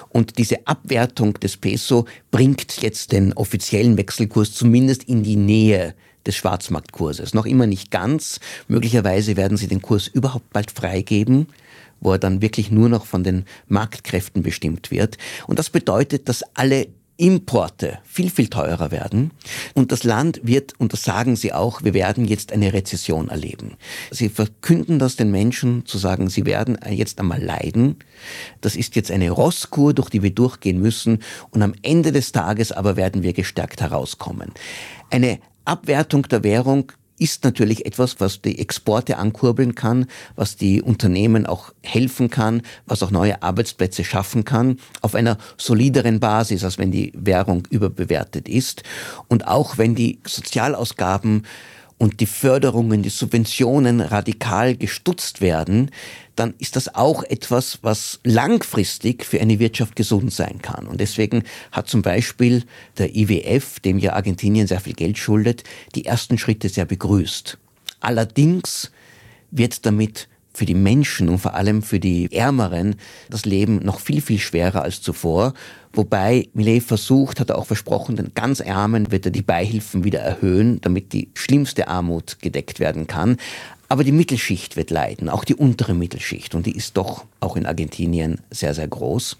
Und 0.09 0.39
diese 0.39 0.67
Abwertung 0.67 1.35
des 1.35 1.57
Peso 1.57 2.07
bringt 2.31 2.83
jetzt 2.83 3.13
den 3.13 3.33
offiziellen 3.33 3.97
Wechselkurs 3.97 4.53
zumindest 4.53 5.05
in 5.05 5.23
die 5.23 5.37
Nähe 5.37 5.95
des 6.27 6.37
Schwarzmarktkurses. 6.37 7.35
Noch 7.35 7.47
immer 7.47 7.67
nicht 7.67 7.91
ganz. 7.91 8.41
Möglicherweise 8.69 9.37
werden 9.37 9.57
sie 9.57 9.69
den 9.69 9.83
Kurs 9.83 10.07
überhaupt 10.07 10.53
bald 10.53 10.71
freigeben 10.71 11.47
wo 12.01 12.13
er 12.13 12.19
dann 12.19 12.43
wirklich 12.43 12.71
nur 12.71 12.89
noch 12.89 13.05
von 13.05 13.25
den 13.25 13.45
Marktkräften 13.69 14.43
bestimmt 14.43 14.91
wird. 14.91 15.19
Und 15.47 15.59
das 15.59 15.71
bedeutet, 15.71 16.29
dass 16.29 16.43
alle 16.55 16.89
Importe 17.21 17.99
viel, 18.05 18.31
viel 18.31 18.49
teurer 18.49 18.91
werden. 18.91 19.31
Und 19.75 19.93
das 19.93 20.05
Land 20.05 20.41
wird, 20.43 20.73
und 20.79 20.95
das 20.95 21.03
sagen 21.03 21.37
sie 21.37 21.53
auch, 21.53 21.85
wir 21.85 21.93
werden 21.93 22.25
jetzt 22.25 22.51
eine 22.51 22.73
Rezession 22.73 23.29
erleben. 23.29 23.77
Sie 24.11 24.31
verkünden 24.31 24.99
das 24.99 25.17
den 25.17 25.31
Menschen, 25.31 25.85
zu 25.85 25.99
sagen, 25.99 26.31
sie 26.31 26.47
werden 26.47 26.79
jetzt 26.89 27.21
einmal 27.21 27.43
leiden. 27.43 27.97
Das 28.63 28.75
ist 28.75 28.97
jetzt 28.97 29.11
eine 29.11 29.31
Rosskur, 29.31 29.93
durch 29.93 30.09
die 30.09 30.23
wir 30.23 30.31
durchgehen 30.31 30.81
müssen. 30.81 31.19
Und 31.51 31.63
am 31.63 31.75
Ende 31.83 32.11
des 32.11 32.33
Tages 32.33 32.73
aber 32.73 32.97
werden 32.97 33.23
wir 33.23 33.35
gestärkt 33.35 33.83
herauskommen. 33.83 34.53
Eine 35.11 35.41
Abwertung 35.67 36.23
der 36.23 36.43
Währung 36.43 36.93
ist 37.21 37.45
natürlich 37.45 37.87
etwas, 37.87 38.19
was 38.19 38.41
die 38.41 38.59
Exporte 38.59 39.19
ankurbeln 39.19 39.75
kann, 39.75 40.07
was 40.37 40.57
die 40.57 40.83
Unternehmen 40.83 41.47
auch 41.47 41.73
helfen 41.83 42.31
kann, 42.31 42.63
was 42.87 43.03
auch 43.03 43.11
neue 43.11 43.43
Arbeitsplätze 43.43 44.05
schaffen 44.05 44.45
kann, 44.45 44.79
auf 45.03 45.15
einer 45.15 45.37
solideren 45.59 46.19
Basis, 46.19 46.65
als 46.65 46.79
wenn 46.79 46.91
die 46.91 47.13
Währung 47.15 47.69
überbewertet 47.71 48.49
ist. 48.49 48.83
Und 49.29 49.47
auch 49.47 49.77
wenn 49.77 49.95
die 49.95 50.19
Sozialausgaben 50.27 51.47
und 52.01 52.21
die 52.21 52.27
Förderungen, 52.27 53.03
die 53.03 53.11
Subventionen 53.11 54.01
radikal 54.01 54.75
gestutzt 54.75 55.43
werden, 55.43 55.91
dann 56.35 56.55
ist 56.59 56.75
das 56.77 56.95
auch 56.95 57.23
etwas, 57.25 57.81
was 57.83 58.21
langfristig 58.25 59.27
für 59.27 59.39
eine 59.39 59.59
Wirtschaft 59.59 59.97
gesund 59.97 60.33
sein 60.33 60.63
kann. 60.63 60.87
Und 60.87 60.99
deswegen 60.99 61.43
hat 61.73 61.89
zum 61.89 62.01
Beispiel 62.01 62.65
der 62.97 63.15
IWF, 63.15 63.81
dem 63.81 63.99
ja 63.99 64.15
Argentinien 64.15 64.67
sehr 64.67 64.81
viel 64.81 64.95
Geld 64.95 65.19
schuldet, 65.19 65.63
die 65.95 66.07
ersten 66.07 66.39
Schritte 66.39 66.71
sehr 66.71 66.87
begrüßt. 66.87 67.59
Allerdings 68.01 68.91
wird 69.51 69.85
damit 69.85 70.30
für 70.53 70.67
die 70.67 70.75
Menschen 70.75 71.29
und 71.29 71.39
vor 71.39 71.55
allem 71.55 71.83
für 71.83 72.01
die 72.01 72.31
Ärmeren 72.33 72.97
das 73.29 73.45
Leben 73.45 73.77
noch 73.85 74.01
viel, 74.01 74.21
viel 74.21 74.39
schwerer 74.39 74.83
als 74.83 75.01
zuvor. 75.01 75.55
Wobei 75.93 76.49
Millet 76.55 76.83
versucht, 76.83 77.41
hat 77.41 77.51
er 77.51 77.59
auch 77.59 77.67
versprochen, 77.67 78.17
den 78.17 78.33
ganz 78.35 78.61
Ärmen 78.61 79.11
wird 79.11 79.27
er 79.27 79.33
die 79.33 79.43
Beihilfen 79.43 80.05
wieder 80.05 80.21
erhöhen, 80.21 80.81
damit 80.81 81.13
die 81.13 81.31
schlimmste 81.35 81.89
Armut 81.89 82.39
gedeckt 82.41 82.81
werden 82.81 83.07
kann. 83.07 83.37
Aber 83.89 84.05
die 84.05 84.13
Mittelschicht 84.13 84.77
wird 84.77 84.91
leiden, 84.91 85.29
auch 85.29 85.45
die 85.45 85.57
untere 85.57 85.95
Mittelschicht. 85.95 86.55
Und 86.55 86.67
die 86.67 86.77
ist 86.77 86.97
doch 86.97 87.25
auch 87.41 87.57
in 87.57 87.67
Argentinien 87.67 88.41
sehr, 88.51 88.73
sehr 88.73 88.87
groß. 88.87 89.37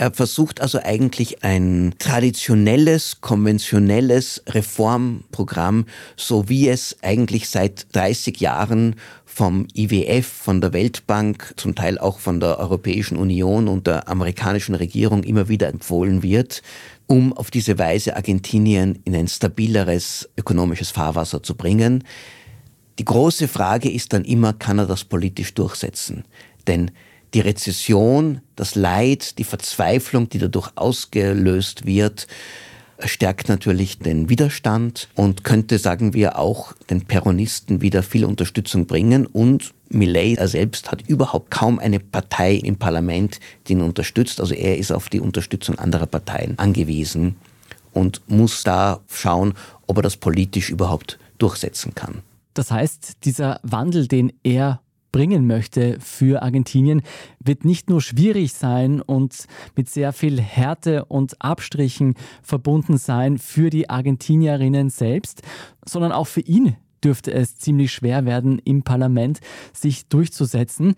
Er 0.00 0.12
versucht 0.12 0.60
also 0.60 0.78
eigentlich 0.80 1.42
ein 1.42 1.92
traditionelles, 1.98 3.20
konventionelles 3.20 4.44
Reformprogramm, 4.46 5.86
so 6.16 6.48
wie 6.48 6.68
es 6.68 6.96
eigentlich 7.02 7.48
seit 7.48 7.92
30 7.96 8.38
Jahren 8.38 8.94
vom 9.24 9.66
IWF, 9.74 10.24
von 10.24 10.60
der 10.60 10.72
Weltbank, 10.72 11.52
zum 11.56 11.74
Teil 11.74 11.98
auch 11.98 12.20
von 12.20 12.38
der 12.38 12.60
Europäischen 12.60 13.16
Union 13.16 13.66
und 13.66 13.88
der 13.88 14.06
amerikanischen 14.08 14.76
Regierung 14.76 15.24
immer 15.24 15.48
wieder 15.48 15.66
empfohlen 15.66 16.22
wird, 16.22 16.62
um 17.08 17.32
auf 17.32 17.50
diese 17.50 17.76
Weise 17.76 18.14
Argentinien 18.14 19.00
in 19.04 19.16
ein 19.16 19.26
stabileres 19.26 20.28
ökonomisches 20.38 20.92
Fahrwasser 20.92 21.42
zu 21.42 21.56
bringen. 21.56 22.04
Die 23.00 23.04
große 23.04 23.48
Frage 23.48 23.90
ist 23.90 24.12
dann 24.12 24.24
immer, 24.24 24.52
kann 24.52 24.78
er 24.78 24.86
das 24.86 25.02
politisch 25.02 25.54
durchsetzen? 25.54 26.22
Denn 26.68 26.92
die 27.34 27.40
Rezession, 27.40 28.40
das 28.56 28.74
Leid, 28.74 29.38
die 29.38 29.44
Verzweiflung, 29.44 30.28
die 30.28 30.38
dadurch 30.38 30.70
ausgelöst 30.76 31.86
wird, 31.86 32.26
stärkt 33.04 33.48
natürlich 33.48 33.98
den 33.98 34.28
Widerstand 34.28 35.08
und 35.14 35.44
könnte, 35.44 35.78
sagen 35.78 36.14
wir, 36.14 36.38
auch 36.38 36.72
den 36.90 37.02
Peronisten 37.02 37.80
wieder 37.80 38.02
viel 38.02 38.24
Unterstützung 38.24 38.86
bringen. 38.86 39.26
Und 39.26 39.72
Millet 39.88 40.38
selbst 40.48 40.90
hat 40.90 41.02
überhaupt 41.02 41.50
kaum 41.50 41.78
eine 41.78 42.00
Partei 42.00 42.54
im 42.54 42.76
Parlament, 42.76 43.38
die 43.66 43.74
ihn 43.74 43.82
unterstützt. 43.82 44.40
Also 44.40 44.54
er 44.54 44.78
ist 44.78 44.90
auf 44.90 45.08
die 45.08 45.20
Unterstützung 45.20 45.78
anderer 45.78 46.06
Parteien 46.06 46.58
angewiesen 46.58 47.36
und 47.92 48.20
muss 48.28 48.64
da 48.64 49.00
schauen, 49.08 49.54
ob 49.86 49.98
er 49.98 50.02
das 50.02 50.16
politisch 50.16 50.70
überhaupt 50.70 51.18
durchsetzen 51.38 51.94
kann. 51.94 52.22
Das 52.54 52.70
heißt, 52.72 53.18
dieser 53.24 53.60
Wandel, 53.62 54.08
den 54.08 54.32
er 54.42 54.80
bringen 55.12 55.46
möchte 55.46 55.98
für 56.00 56.42
Argentinien, 56.42 57.02
wird 57.38 57.64
nicht 57.64 57.88
nur 57.90 58.00
schwierig 58.00 58.52
sein 58.52 59.00
und 59.00 59.46
mit 59.76 59.88
sehr 59.88 60.12
viel 60.12 60.40
Härte 60.40 61.04
und 61.06 61.40
Abstrichen 61.42 62.14
verbunden 62.42 62.98
sein 62.98 63.38
für 63.38 63.70
die 63.70 63.90
Argentinierinnen 63.90 64.90
selbst, 64.90 65.42
sondern 65.84 66.12
auch 66.12 66.26
für 66.26 66.40
ihn 66.40 66.76
dürfte 67.04 67.32
es 67.32 67.56
ziemlich 67.56 67.92
schwer 67.92 68.24
werden, 68.24 68.58
im 68.64 68.82
Parlament 68.82 69.40
sich 69.72 70.08
durchzusetzen. 70.08 70.94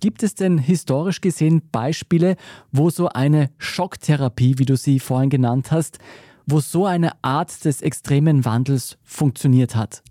Gibt 0.00 0.22
es 0.22 0.34
denn 0.34 0.58
historisch 0.58 1.20
gesehen 1.20 1.62
Beispiele, 1.70 2.36
wo 2.70 2.90
so 2.90 3.08
eine 3.08 3.50
Schocktherapie, 3.58 4.58
wie 4.58 4.64
du 4.64 4.76
sie 4.76 4.98
vorhin 4.98 5.30
genannt 5.30 5.70
hast, 5.70 5.98
wo 6.46 6.60
so 6.60 6.86
eine 6.86 7.12
Art 7.22 7.64
des 7.64 7.82
extremen 7.82 8.44
Wandels 8.44 8.98
funktioniert 9.04 9.76
hat? 9.76 10.02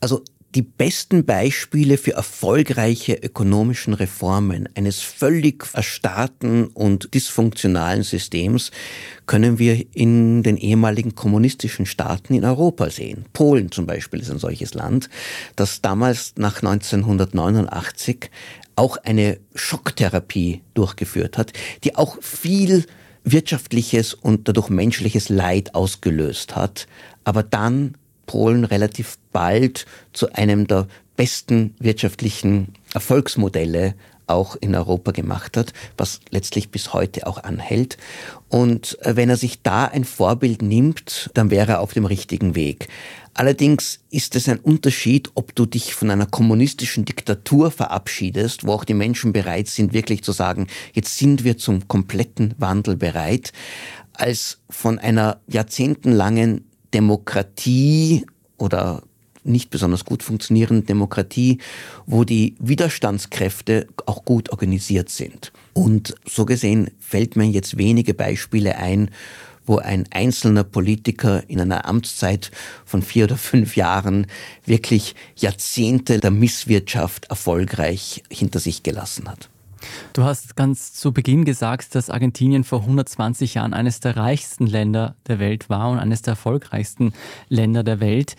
Also 0.00 0.22
die 0.54 0.62
besten 0.62 1.24
Beispiele 1.24 1.96
für 1.96 2.12
erfolgreiche 2.12 3.14
ökonomischen 3.14 3.94
Reformen 3.94 4.68
eines 4.74 5.00
völlig 5.00 5.64
erstarrten 5.74 6.66
und 6.68 7.14
dysfunktionalen 7.14 8.02
Systems 8.02 8.72
können 9.26 9.60
wir 9.60 9.84
in 9.94 10.42
den 10.42 10.56
ehemaligen 10.56 11.14
kommunistischen 11.14 11.86
Staaten 11.86 12.34
in 12.34 12.44
Europa 12.44 12.90
sehen. 12.90 13.26
Polen 13.32 13.70
zum 13.70 13.86
Beispiel 13.86 14.20
ist 14.20 14.30
ein 14.30 14.40
solches 14.40 14.74
Land, 14.74 15.08
das 15.54 15.82
damals 15.82 16.34
nach 16.36 16.56
1989 16.56 18.30
auch 18.74 18.96
eine 18.96 19.38
Schocktherapie 19.54 20.62
durchgeführt 20.74 21.38
hat, 21.38 21.52
die 21.84 21.94
auch 21.94 22.20
viel 22.22 22.86
wirtschaftliches 23.22 24.14
und 24.14 24.48
dadurch 24.48 24.68
menschliches 24.68 25.28
Leid 25.28 25.74
ausgelöst 25.74 26.56
hat, 26.56 26.88
aber 27.22 27.42
dann 27.42 27.94
Polen 28.30 28.64
relativ 28.64 29.18
bald 29.32 29.86
zu 30.12 30.32
einem 30.34 30.68
der 30.68 30.86
besten 31.16 31.74
wirtschaftlichen 31.80 32.74
Erfolgsmodelle 32.94 33.96
auch 34.28 34.54
in 34.54 34.76
Europa 34.76 35.10
gemacht 35.10 35.56
hat, 35.56 35.72
was 35.96 36.20
letztlich 36.30 36.70
bis 36.70 36.92
heute 36.92 37.26
auch 37.26 37.42
anhält. 37.42 37.96
Und 38.48 39.04
äh, 39.04 39.16
wenn 39.16 39.30
er 39.30 39.36
sich 39.36 39.62
da 39.62 39.86
ein 39.86 40.04
Vorbild 40.04 40.62
nimmt, 40.62 41.28
dann 41.34 41.50
wäre 41.50 41.72
er 41.72 41.80
auf 41.80 41.92
dem 41.92 42.04
richtigen 42.04 42.54
Weg. 42.54 42.86
Allerdings 43.34 43.98
ist 44.10 44.36
es 44.36 44.48
ein 44.48 44.60
Unterschied, 44.60 45.32
ob 45.34 45.52
du 45.56 45.66
dich 45.66 45.92
von 45.92 46.08
einer 46.12 46.26
kommunistischen 46.26 47.04
Diktatur 47.04 47.72
verabschiedest, 47.72 48.64
wo 48.64 48.74
auch 48.74 48.84
die 48.84 48.94
Menschen 48.94 49.32
bereit 49.32 49.66
sind, 49.66 49.92
wirklich 49.92 50.22
zu 50.22 50.30
sagen, 50.30 50.68
jetzt 50.92 51.18
sind 51.18 51.42
wir 51.42 51.58
zum 51.58 51.88
kompletten 51.88 52.54
Wandel 52.58 52.96
bereit, 52.96 53.52
als 54.12 54.58
von 54.68 55.00
einer 55.00 55.40
jahrzehntelangen 55.48 56.69
Demokratie 56.92 58.26
oder 58.58 59.02
nicht 59.42 59.70
besonders 59.70 60.04
gut 60.04 60.22
funktionierenden 60.22 60.86
Demokratie, 60.86 61.58
wo 62.06 62.24
die 62.24 62.54
Widerstandskräfte 62.58 63.86
auch 64.06 64.24
gut 64.24 64.50
organisiert 64.50 65.08
sind. 65.08 65.52
Und 65.72 66.14
so 66.26 66.44
gesehen 66.44 66.90
fällt 66.98 67.36
mir 67.36 67.46
jetzt 67.46 67.78
wenige 67.78 68.14
Beispiele 68.14 68.76
ein, 68.76 69.10
wo 69.66 69.78
ein 69.78 70.06
einzelner 70.10 70.64
Politiker 70.64 71.42
in 71.48 71.60
einer 71.60 71.86
Amtszeit 71.86 72.50
von 72.84 73.02
vier 73.02 73.24
oder 73.24 73.36
fünf 73.36 73.76
Jahren 73.76 74.26
wirklich 74.66 75.14
Jahrzehnte 75.36 76.18
der 76.18 76.30
Misswirtschaft 76.30 77.26
erfolgreich 77.26 78.22
hinter 78.30 78.58
sich 78.58 78.82
gelassen 78.82 79.28
hat. 79.28 79.48
Du 80.12 80.24
hast 80.24 80.56
ganz 80.56 80.92
zu 80.92 81.12
Beginn 81.12 81.44
gesagt, 81.44 81.94
dass 81.94 82.10
Argentinien 82.10 82.64
vor 82.64 82.80
120 82.80 83.54
Jahren 83.54 83.74
eines 83.74 84.00
der 84.00 84.16
reichsten 84.16 84.66
Länder 84.66 85.16
der 85.26 85.38
Welt 85.38 85.70
war 85.70 85.90
und 85.90 85.98
eines 85.98 86.22
der 86.22 86.32
erfolgreichsten 86.32 87.12
Länder 87.48 87.82
der 87.82 88.00
Welt. 88.00 88.36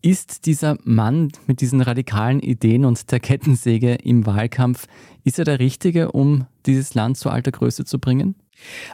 Ist 0.00 0.46
dieser 0.46 0.78
Mann 0.84 1.32
mit 1.46 1.60
diesen 1.60 1.80
radikalen 1.80 2.40
Ideen 2.40 2.84
und 2.84 3.10
der 3.10 3.20
Kettensäge 3.20 3.94
im 3.94 4.26
Wahlkampf, 4.26 4.86
ist 5.24 5.38
er 5.38 5.44
der 5.44 5.58
Richtige, 5.58 6.12
um 6.12 6.46
dieses 6.66 6.94
Land 6.94 7.18
zu 7.18 7.30
alter 7.30 7.50
Größe 7.50 7.84
zu 7.84 7.98
bringen? 7.98 8.36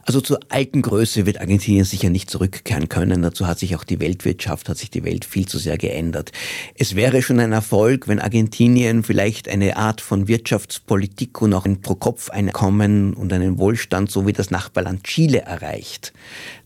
Also 0.03 0.21
zur 0.21 0.41
alten 0.49 0.83
Größe 0.83 1.27
wird 1.27 1.41
Argentinien 1.41 1.85
sicher 1.85 2.11
nicht 2.11 2.31
zurückkehren 2.31 2.89
können. 2.89 3.23
Dazu 3.23 3.47
hat 3.47 3.59
sich 3.59 3.77
auch 3.77 3.85
die 3.85 4.01
Weltwirtschaft, 4.01 4.69
hat 4.69 4.79
sich 4.79 4.91
die 4.91 5.05
Welt 5.05 5.25
viel 5.25 5.47
zu 5.47 5.59
sehr 5.59 5.79
geändert. 5.79 6.33
Es 6.77 6.95
wäre 6.95 7.23
schon 7.23 7.41
ein 7.41 7.53
Erfolg, 7.53 8.09
wenn 8.09 8.21
Argentinien 8.21 9.03
vielleicht 9.03 9.49
eine 9.49 9.77
Art 9.77 10.01
von 10.01 10.29
Wirtschaftspolitik 10.29 11.41
und 11.41 11.55
auch 11.55 11.65
ein 11.65 11.81
Pro-Kopf-Einkommen 11.81 13.15
und 13.15 13.33
einen 13.33 13.59
Wohlstand, 13.59 14.11
so 14.11 14.27
wie 14.27 14.33
das 14.33 14.51
Nachbarland 14.51 15.05
Chile 15.05 15.43
erreicht. 15.43 16.13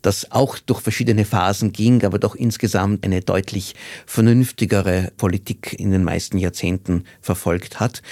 Das 0.02 0.30
auch 0.32 0.58
durch 0.58 0.80
verschiedene 0.80 1.24
Phasen 1.24 1.72
ging, 1.72 2.04
aber 2.04 2.18
doch 2.18 2.34
insgesamt 2.34 3.04
eine 3.04 3.20
deutlich 3.20 3.74
vernünftigere 4.06 5.12
Politik 5.16 5.74
in 5.78 5.90
den 5.90 6.04
meisten 6.04 6.38
Jahrzehnten 6.38 7.04
verfolgt 7.20 7.80
hat. 7.80 8.02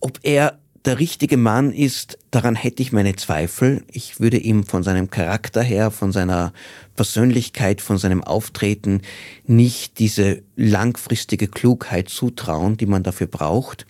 Ob 0.00 0.20
er 0.22 0.58
der 0.86 1.00
richtige 1.00 1.36
Mann 1.36 1.72
ist, 1.72 2.16
daran 2.30 2.54
hätte 2.54 2.80
ich 2.80 2.92
meine 2.92 3.16
Zweifel. 3.16 3.82
Ich 3.90 4.20
würde 4.20 4.38
ihm 4.38 4.64
von 4.64 4.84
seinem 4.84 5.10
Charakter 5.10 5.62
her, 5.62 5.90
von 5.90 6.12
seiner 6.12 6.52
Persönlichkeit, 6.94 7.80
von 7.80 7.98
seinem 7.98 8.22
Auftreten 8.22 9.02
nicht 9.46 9.98
diese 9.98 10.42
langfristige 10.54 11.48
Klugheit 11.48 12.08
zutrauen, 12.08 12.76
die 12.76 12.86
man 12.86 13.02
dafür 13.02 13.26
braucht. 13.26 13.84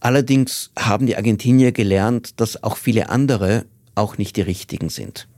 Allerdings 0.00 0.72
haben 0.76 1.06
die 1.06 1.16
Argentinier 1.16 1.70
gelernt, 1.70 2.40
dass 2.40 2.64
auch 2.64 2.76
viele 2.76 3.08
andere 3.08 3.64
auch 3.94 4.18
nicht 4.18 4.36
die 4.36 4.42
richtigen 4.42 4.88
sind. 4.88 5.28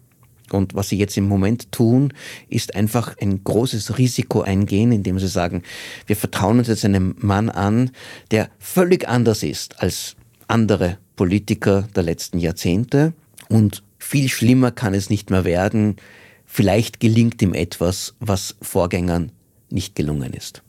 Und 0.50 0.74
was 0.74 0.88
sie 0.88 0.98
jetzt 0.98 1.16
im 1.18 1.28
Moment 1.28 1.72
tun, 1.72 2.12
ist 2.48 2.74
einfach 2.74 3.16
ein 3.20 3.44
großes 3.44 3.98
Risiko 3.98 4.40
eingehen, 4.40 4.92
indem 4.92 5.18
sie 5.18 5.28
sagen, 5.28 5.62
wir 6.06 6.16
vertrauen 6.16 6.58
uns 6.58 6.68
jetzt 6.68 6.84
einem 6.84 7.16
Mann 7.18 7.50
an, 7.50 7.90
der 8.30 8.50
völlig 8.58 9.08
anders 9.08 9.42
ist 9.42 9.82
als 9.82 10.16
andere 10.48 10.98
Politiker 11.16 11.88
der 11.94 12.02
letzten 12.02 12.38
Jahrzehnte. 12.38 13.12
Und 13.48 13.82
viel 13.98 14.28
schlimmer 14.28 14.70
kann 14.70 14.94
es 14.94 15.10
nicht 15.10 15.30
mehr 15.30 15.44
werden. 15.44 15.96
Vielleicht 16.44 17.00
gelingt 17.00 17.42
ihm 17.42 17.54
etwas, 17.54 18.14
was 18.20 18.56
Vorgängern 18.62 19.32
nicht 19.70 19.94
gelungen 19.94 20.32
ist. 20.32 20.62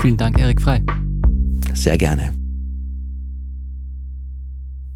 Vielen 0.00 0.16
Dank, 0.16 0.38
Erik 0.38 0.60
Frei. 0.60 0.82
Sehr 1.74 1.98
gerne. 1.98 2.37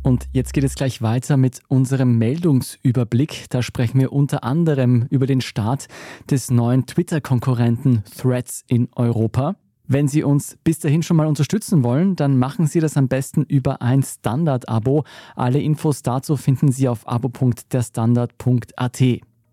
Und 0.02 0.28
jetzt 0.32 0.52
geht 0.52 0.64
es 0.64 0.74
gleich 0.74 1.00
weiter 1.00 1.36
mit 1.36 1.60
unserem 1.68 2.18
Meldungsüberblick. 2.18 3.46
Da 3.50 3.62
sprechen 3.62 4.00
wir 4.00 4.12
unter 4.12 4.42
anderem 4.42 5.06
über 5.10 5.26
den 5.26 5.40
Start 5.40 5.86
des 6.28 6.50
neuen 6.50 6.86
Twitter-Konkurrenten 6.86 8.02
Threads 8.16 8.64
in 8.66 8.88
Europa. 8.96 9.54
Wenn 9.86 10.08
Sie 10.08 10.22
uns 10.22 10.56
bis 10.64 10.78
dahin 10.80 11.02
schon 11.02 11.16
mal 11.18 11.26
unterstützen 11.26 11.84
wollen, 11.84 12.16
dann 12.16 12.38
machen 12.38 12.66
Sie 12.66 12.80
das 12.80 12.96
am 12.96 13.08
besten 13.08 13.42
über 13.42 13.82
ein 13.82 14.02
Standard-Abo. 14.02 15.04
Alle 15.36 15.60
Infos 15.60 16.02
dazu 16.02 16.36
finden 16.36 16.72
Sie 16.72 16.88
auf 16.88 17.06
abo.derstandard.at. 17.06 19.02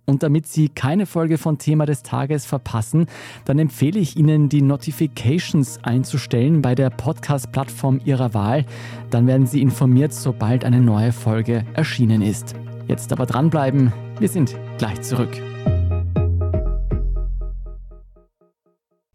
Und 0.10 0.24
damit 0.24 0.48
Sie 0.48 0.70
keine 0.70 1.06
Folge 1.06 1.38
von 1.38 1.60
Thema 1.60 1.86
des 1.86 2.02
Tages 2.02 2.44
verpassen, 2.44 3.06
dann 3.46 3.60
empfehle 3.60 4.00
ich 4.00 4.18
Ihnen, 4.18 4.50
die 4.50 4.64
Notifications 4.64 5.84
einzustellen 5.84 6.64
bei 6.64 6.74
der 6.74 6.90
Podcast-Plattform 6.90 8.02
Ihrer 8.06 8.34
Wahl. 8.34 8.66
Dann 9.12 9.28
werden 9.28 9.46
Sie 9.46 9.62
informiert, 9.62 10.12
sobald 10.12 10.66
eine 10.66 10.82
neue 10.82 11.12
Folge 11.12 11.64
erschienen 11.76 12.24
ist. 12.24 12.56
Jetzt 12.88 13.14
aber 13.14 13.28
dranbleiben, 13.28 13.94
wir 14.18 14.30
sind 14.30 14.58
gleich 14.80 15.00
zurück. 15.02 15.30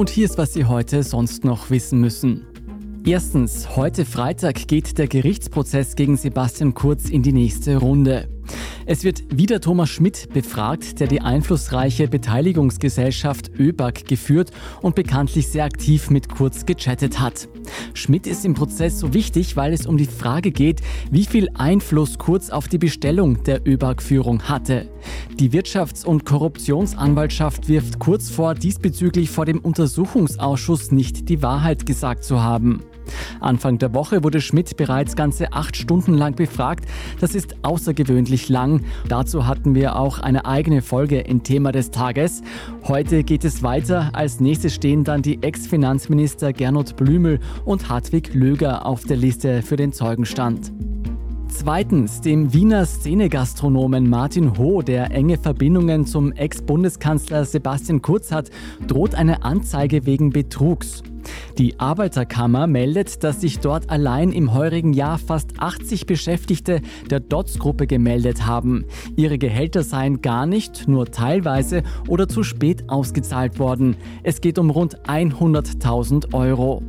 Und 0.00 0.08
hier 0.08 0.24
ist, 0.24 0.38
was 0.38 0.54
Sie 0.54 0.64
heute 0.64 1.02
sonst 1.02 1.44
noch 1.44 1.68
wissen 1.68 2.00
müssen. 2.00 2.46
Erstens, 3.04 3.76
heute 3.76 4.06
Freitag 4.06 4.66
geht 4.66 4.96
der 4.96 5.08
Gerichtsprozess 5.08 5.94
gegen 5.94 6.16
Sebastian 6.16 6.72
Kurz 6.72 7.10
in 7.10 7.22
die 7.22 7.34
nächste 7.34 7.76
Runde. 7.76 8.26
Es 8.92 9.04
wird 9.04 9.22
wieder 9.32 9.60
Thomas 9.60 9.88
Schmidt 9.88 10.30
befragt, 10.34 10.98
der 10.98 11.06
die 11.06 11.20
einflussreiche 11.20 12.08
Beteiligungsgesellschaft 12.08 13.48
ÖBAG 13.56 14.04
geführt 14.04 14.50
und 14.82 14.96
bekanntlich 14.96 15.46
sehr 15.46 15.62
aktiv 15.62 16.10
mit 16.10 16.28
Kurz 16.28 16.66
gechattet 16.66 17.20
hat. 17.20 17.48
Schmidt 17.94 18.26
ist 18.26 18.44
im 18.44 18.54
Prozess 18.54 18.98
so 18.98 19.14
wichtig, 19.14 19.54
weil 19.54 19.72
es 19.72 19.86
um 19.86 19.96
die 19.96 20.06
Frage 20.06 20.50
geht, 20.50 20.80
wie 21.08 21.24
viel 21.24 21.50
Einfluss 21.54 22.18
Kurz 22.18 22.50
auf 22.50 22.66
die 22.66 22.78
Bestellung 22.78 23.44
der 23.44 23.64
ÖBAG-Führung 23.64 24.42
hatte. 24.48 24.88
Die 25.38 25.50
Wirtschafts- 25.50 26.04
und 26.04 26.24
Korruptionsanwaltschaft 26.24 27.68
wirft 27.68 28.00
Kurz 28.00 28.28
vor, 28.28 28.54
diesbezüglich 28.56 29.30
vor 29.30 29.46
dem 29.46 29.60
Untersuchungsausschuss 29.60 30.90
nicht 30.90 31.28
die 31.28 31.44
Wahrheit 31.44 31.86
gesagt 31.86 32.24
zu 32.24 32.42
haben. 32.42 32.82
Anfang 33.40 33.78
der 33.78 33.94
Woche 33.94 34.22
wurde 34.24 34.40
Schmidt 34.40 34.76
bereits 34.76 35.16
ganze 35.16 35.52
acht 35.52 35.76
Stunden 35.76 36.14
lang 36.14 36.36
befragt. 36.36 36.86
Das 37.20 37.34
ist 37.34 37.56
außergewöhnlich 37.62 38.48
lang. 38.48 38.84
Dazu 39.08 39.46
hatten 39.46 39.74
wir 39.74 39.96
auch 39.96 40.18
eine 40.18 40.44
eigene 40.44 40.82
Folge 40.82 41.18
in 41.20 41.42
Thema 41.42 41.72
des 41.72 41.90
Tages. 41.90 42.42
Heute 42.86 43.24
geht 43.24 43.44
es 43.44 43.62
weiter. 43.62 44.10
Als 44.12 44.40
nächstes 44.40 44.74
stehen 44.74 45.04
dann 45.04 45.22
die 45.22 45.42
Ex-Finanzminister 45.42 46.52
Gernot 46.52 46.96
Blümel 46.96 47.40
und 47.64 47.88
Hartwig 47.88 48.34
Löger 48.34 48.86
auf 48.86 49.04
der 49.04 49.16
Liste 49.16 49.62
für 49.62 49.76
den 49.76 49.92
Zeugenstand. 49.92 50.72
Zweitens, 51.48 52.20
dem 52.20 52.54
Wiener 52.54 52.86
Szenegastronomen 52.86 54.08
Martin 54.08 54.56
Ho, 54.56 54.82
der 54.82 55.10
enge 55.10 55.36
Verbindungen 55.36 56.06
zum 56.06 56.32
Ex-Bundeskanzler 56.32 57.44
Sebastian 57.44 58.00
Kurz 58.00 58.32
hat, 58.32 58.50
droht 58.86 59.14
eine 59.14 59.42
Anzeige 59.42 60.06
wegen 60.06 60.30
Betrugs. 60.30 61.02
Die 61.58 61.78
Arbeiterkammer 61.78 62.66
meldet, 62.66 63.22
dass 63.24 63.40
sich 63.40 63.58
dort 63.58 63.90
allein 63.90 64.32
im 64.32 64.54
heurigen 64.54 64.92
Jahr 64.92 65.18
fast 65.18 65.52
80 65.58 66.06
Beschäftigte 66.06 66.80
der 67.10 67.20
DOTS-Gruppe 67.20 67.86
gemeldet 67.86 68.46
haben. 68.46 68.86
Ihre 69.16 69.38
Gehälter 69.38 69.82
seien 69.82 70.22
gar 70.22 70.46
nicht, 70.46 70.88
nur 70.88 71.06
teilweise 71.06 71.82
oder 72.08 72.28
zu 72.28 72.42
spät 72.42 72.88
ausgezahlt 72.88 73.58
worden. 73.58 73.96
Es 74.22 74.40
geht 74.40 74.58
um 74.58 74.70
rund 74.70 75.00
100.000 75.08 76.32
Euro. 76.32 76.82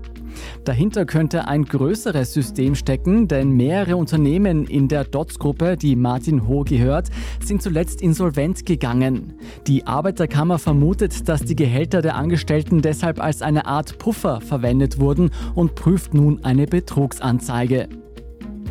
Dahinter 0.63 1.06
könnte 1.06 1.48
ein 1.48 1.65
größeres 1.65 2.34
System 2.34 2.76
stecken, 2.76 3.28
denn 3.28 3.52
mehrere 3.52 3.96
Unternehmen 3.96 4.65
in 4.65 4.88
der 4.88 5.04
DOTS-Gruppe, 5.04 5.78
die 5.78 5.96
Martin 5.96 6.48
Ho 6.48 6.63
gehört, 6.63 7.10
sind 7.44 7.62
zuletzt 7.62 8.02
insolvent 8.02 8.65
gegangen. 8.65 9.34
Die 9.67 9.88
Arbeiterkammer 9.88 10.60
vermutet, 10.60 11.28
dass 11.28 11.44
die 11.44 11.56
Gehälter 11.56 12.02
der 12.02 12.15
Angestellten 12.15 12.82
deshalb 12.82 13.22
als 13.22 13.41
eine 13.41 13.65
Art 13.65 13.98
Puffer 13.98 14.41
verwendet 14.41 15.00
wurden 15.00 15.32
und 15.56 15.76
prüft 15.76 16.13
nun 16.13 16.44
eine 16.44 16.67
Betrugsanzeige. 16.67 17.89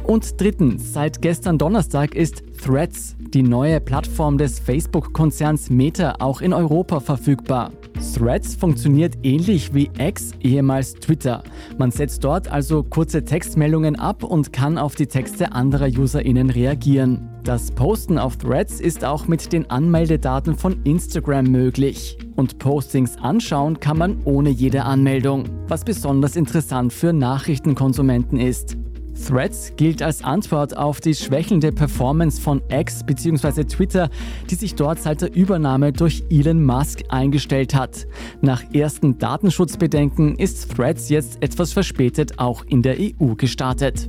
Und 0.04 0.40
drittens, 0.40 0.92
seit 0.92 1.22
gestern 1.22 1.58
Donnerstag 1.58 2.14
ist 2.14 2.42
Threads, 2.64 3.16
die 3.32 3.42
neue 3.42 3.80
Plattform 3.80 4.38
des 4.38 4.58
Facebook-Konzerns 4.58 5.70
Meta, 5.70 6.16
auch 6.18 6.40
in 6.40 6.52
Europa 6.52 7.00
verfügbar. 7.00 7.70
Threads 8.00 8.54
funktioniert 8.54 9.14
ähnlich 9.22 9.72
wie 9.74 9.90
X, 9.98 10.32
ehemals 10.40 10.94
Twitter. 10.94 11.42
Man 11.78 11.90
setzt 11.90 12.24
dort 12.24 12.48
also 12.48 12.82
kurze 12.82 13.24
Textmeldungen 13.24 13.96
ab 13.96 14.24
und 14.24 14.52
kann 14.52 14.78
auf 14.78 14.94
die 14.94 15.06
Texte 15.06 15.52
anderer 15.52 15.86
UserInnen 15.86 16.50
reagieren. 16.50 17.28
Das 17.44 17.70
Posten 17.70 18.18
auf 18.18 18.36
Threads 18.36 18.80
ist 18.80 19.04
auch 19.04 19.26
mit 19.26 19.52
den 19.52 19.70
Anmeldedaten 19.70 20.56
von 20.56 20.82
Instagram 20.84 21.46
möglich. 21.46 22.18
Und 22.36 22.58
Postings 22.58 23.16
anschauen 23.16 23.80
kann 23.80 23.98
man 23.98 24.22
ohne 24.24 24.50
jede 24.50 24.84
Anmeldung, 24.84 25.44
was 25.68 25.84
besonders 25.84 26.36
interessant 26.36 26.92
für 26.92 27.12
Nachrichtenkonsumenten 27.12 28.38
ist. 28.38 28.76
Threads 29.26 29.72
gilt 29.76 30.02
als 30.02 30.22
Antwort 30.24 30.76
auf 30.76 31.00
die 31.00 31.14
schwächelnde 31.14 31.72
Performance 31.72 32.40
von 32.40 32.62
X 32.68 33.04
bzw. 33.04 33.64
Twitter, 33.64 34.10
die 34.50 34.54
sich 34.54 34.74
dort 34.74 35.00
seit 35.00 35.22
der 35.22 35.34
Übernahme 35.34 35.92
durch 35.92 36.24
Elon 36.30 36.64
Musk 36.64 37.02
eingestellt 37.08 37.74
hat. 37.74 38.06
Nach 38.40 38.62
ersten 38.72 39.18
Datenschutzbedenken 39.18 40.36
ist 40.36 40.74
Threads 40.74 41.08
jetzt 41.08 41.42
etwas 41.42 41.72
verspätet 41.72 42.38
auch 42.38 42.64
in 42.66 42.82
der 42.82 42.96
EU 42.98 43.34
gestartet. 43.34 44.08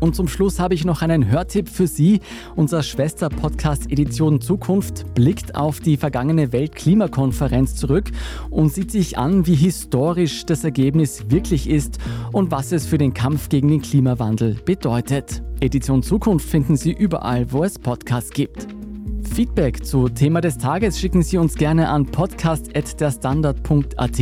Und 0.00 0.14
zum 0.14 0.28
Schluss 0.28 0.58
habe 0.58 0.74
ich 0.74 0.84
noch 0.84 1.02
einen 1.02 1.28
Hörtipp 1.28 1.68
für 1.68 1.86
Sie. 1.86 2.20
Unser 2.54 2.82
Schwester-Podcast 2.82 3.90
Edition 3.90 4.40
Zukunft 4.40 5.14
blickt 5.14 5.54
auf 5.54 5.80
die 5.80 5.96
vergangene 5.96 6.52
Weltklimakonferenz 6.52 7.76
zurück 7.76 8.10
und 8.50 8.72
sieht 8.72 8.90
sich 8.90 9.18
an, 9.18 9.46
wie 9.46 9.54
historisch 9.54 10.44
das 10.46 10.64
Ergebnis 10.64 11.30
wirklich 11.30 11.68
ist 11.68 11.98
und 12.32 12.50
was 12.50 12.72
es 12.72 12.86
für 12.86 12.98
den 12.98 13.14
Kampf 13.14 13.48
gegen 13.48 13.68
den 13.68 13.82
Klimawandel 13.82 14.56
bedeutet. 14.64 15.42
Edition 15.60 16.02
Zukunft 16.02 16.48
finden 16.48 16.76
Sie 16.76 16.92
überall, 16.92 17.50
wo 17.50 17.64
es 17.64 17.78
Podcasts 17.78 18.30
gibt. 18.30 18.68
Feedback 19.26 19.84
zu 19.84 20.08
Thema 20.08 20.40
des 20.40 20.56
Tages 20.58 20.98
schicken 20.98 21.22
Sie 21.22 21.38
uns 21.38 21.54
gerne 21.54 21.88
an 21.88 22.06
podcast.derstandard.at. 22.06 24.20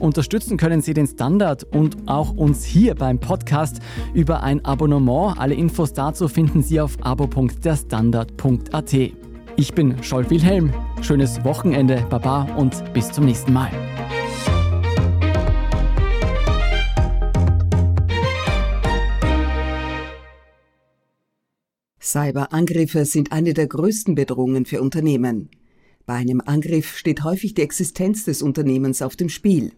Unterstützen 0.00 0.56
können 0.56 0.80
Sie 0.80 0.94
den 0.94 1.06
Standard 1.06 1.64
und 1.64 1.96
auch 2.06 2.34
uns 2.34 2.64
hier 2.64 2.94
beim 2.94 3.18
Podcast 3.18 3.80
über 4.14 4.42
ein 4.42 4.64
Abonnement. 4.64 5.38
Alle 5.38 5.54
Infos 5.54 5.92
dazu 5.92 6.28
finden 6.28 6.62
Sie 6.62 6.80
auf 6.80 6.96
abo.derstandard.at. 7.00 8.94
Ich 9.56 9.74
bin 9.74 10.02
Scholl 10.02 10.30
Wilhelm. 10.30 10.72
Schönes 11.00 11.44
Wochenende, 11.44 12.04
Baba 12.08 12.46
und 12.56 12.92
bis 12.92 13.12
zum 13.12 13.26
nächsten 13.26 13.52
Mal. 13.52 13.70
Cyberangriffe 22.12 23.04
sind 23.06 23.32
eine 23.32 23.54
der 23.54 23.66
größten 23.66 24.14
Bedrohungen 24.14 24.66
für 24.66 24.82
Unternehmen. 24.82 25.48
Bei 26.04 26.12
einem 26.12 26.42
Angriff 26.44 26.98
steht 26.98 27.24
häufig 27.24 27.54
die 27.54 27.62
Existenz 27.62 28.26
des 28.26 28.42
Unternehmens 28.42 29.00
auf 29.00 29.16
dem 29.16 29.30
Spiel. 29.30 29.72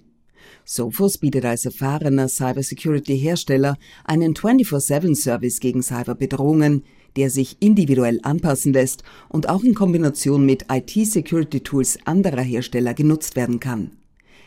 Sophos 0.65 1.19
bietet 1.19 1.45
als 1.45 1.65
erfahrener 1.65 2.29
Cybersecurity-Hersteller 2.29 3.77
einen 4.05 4.35
24-7-Service 4.35 5.61
gegen 5.61 5.85
Cyberbedrohungen, 5.85 6.83
der 7.15 7.31
sich 7.31 7.59
individuell 7.61 8.19
anpassen 8.25 8.73
lässt 8.73 9.05
und 9.29 9.49
auch 9.49 9.63
in 9.63 9.75
Kombination 9.75 10.45
mit 10.45 10.67
IT-Security-Tools 10.73 12.01
anderer 12.05 12.43
Hersteller 12.43 12.95
genutzt 12.95 13.37
werden 13.37 13.61
kann. 13.61 13.93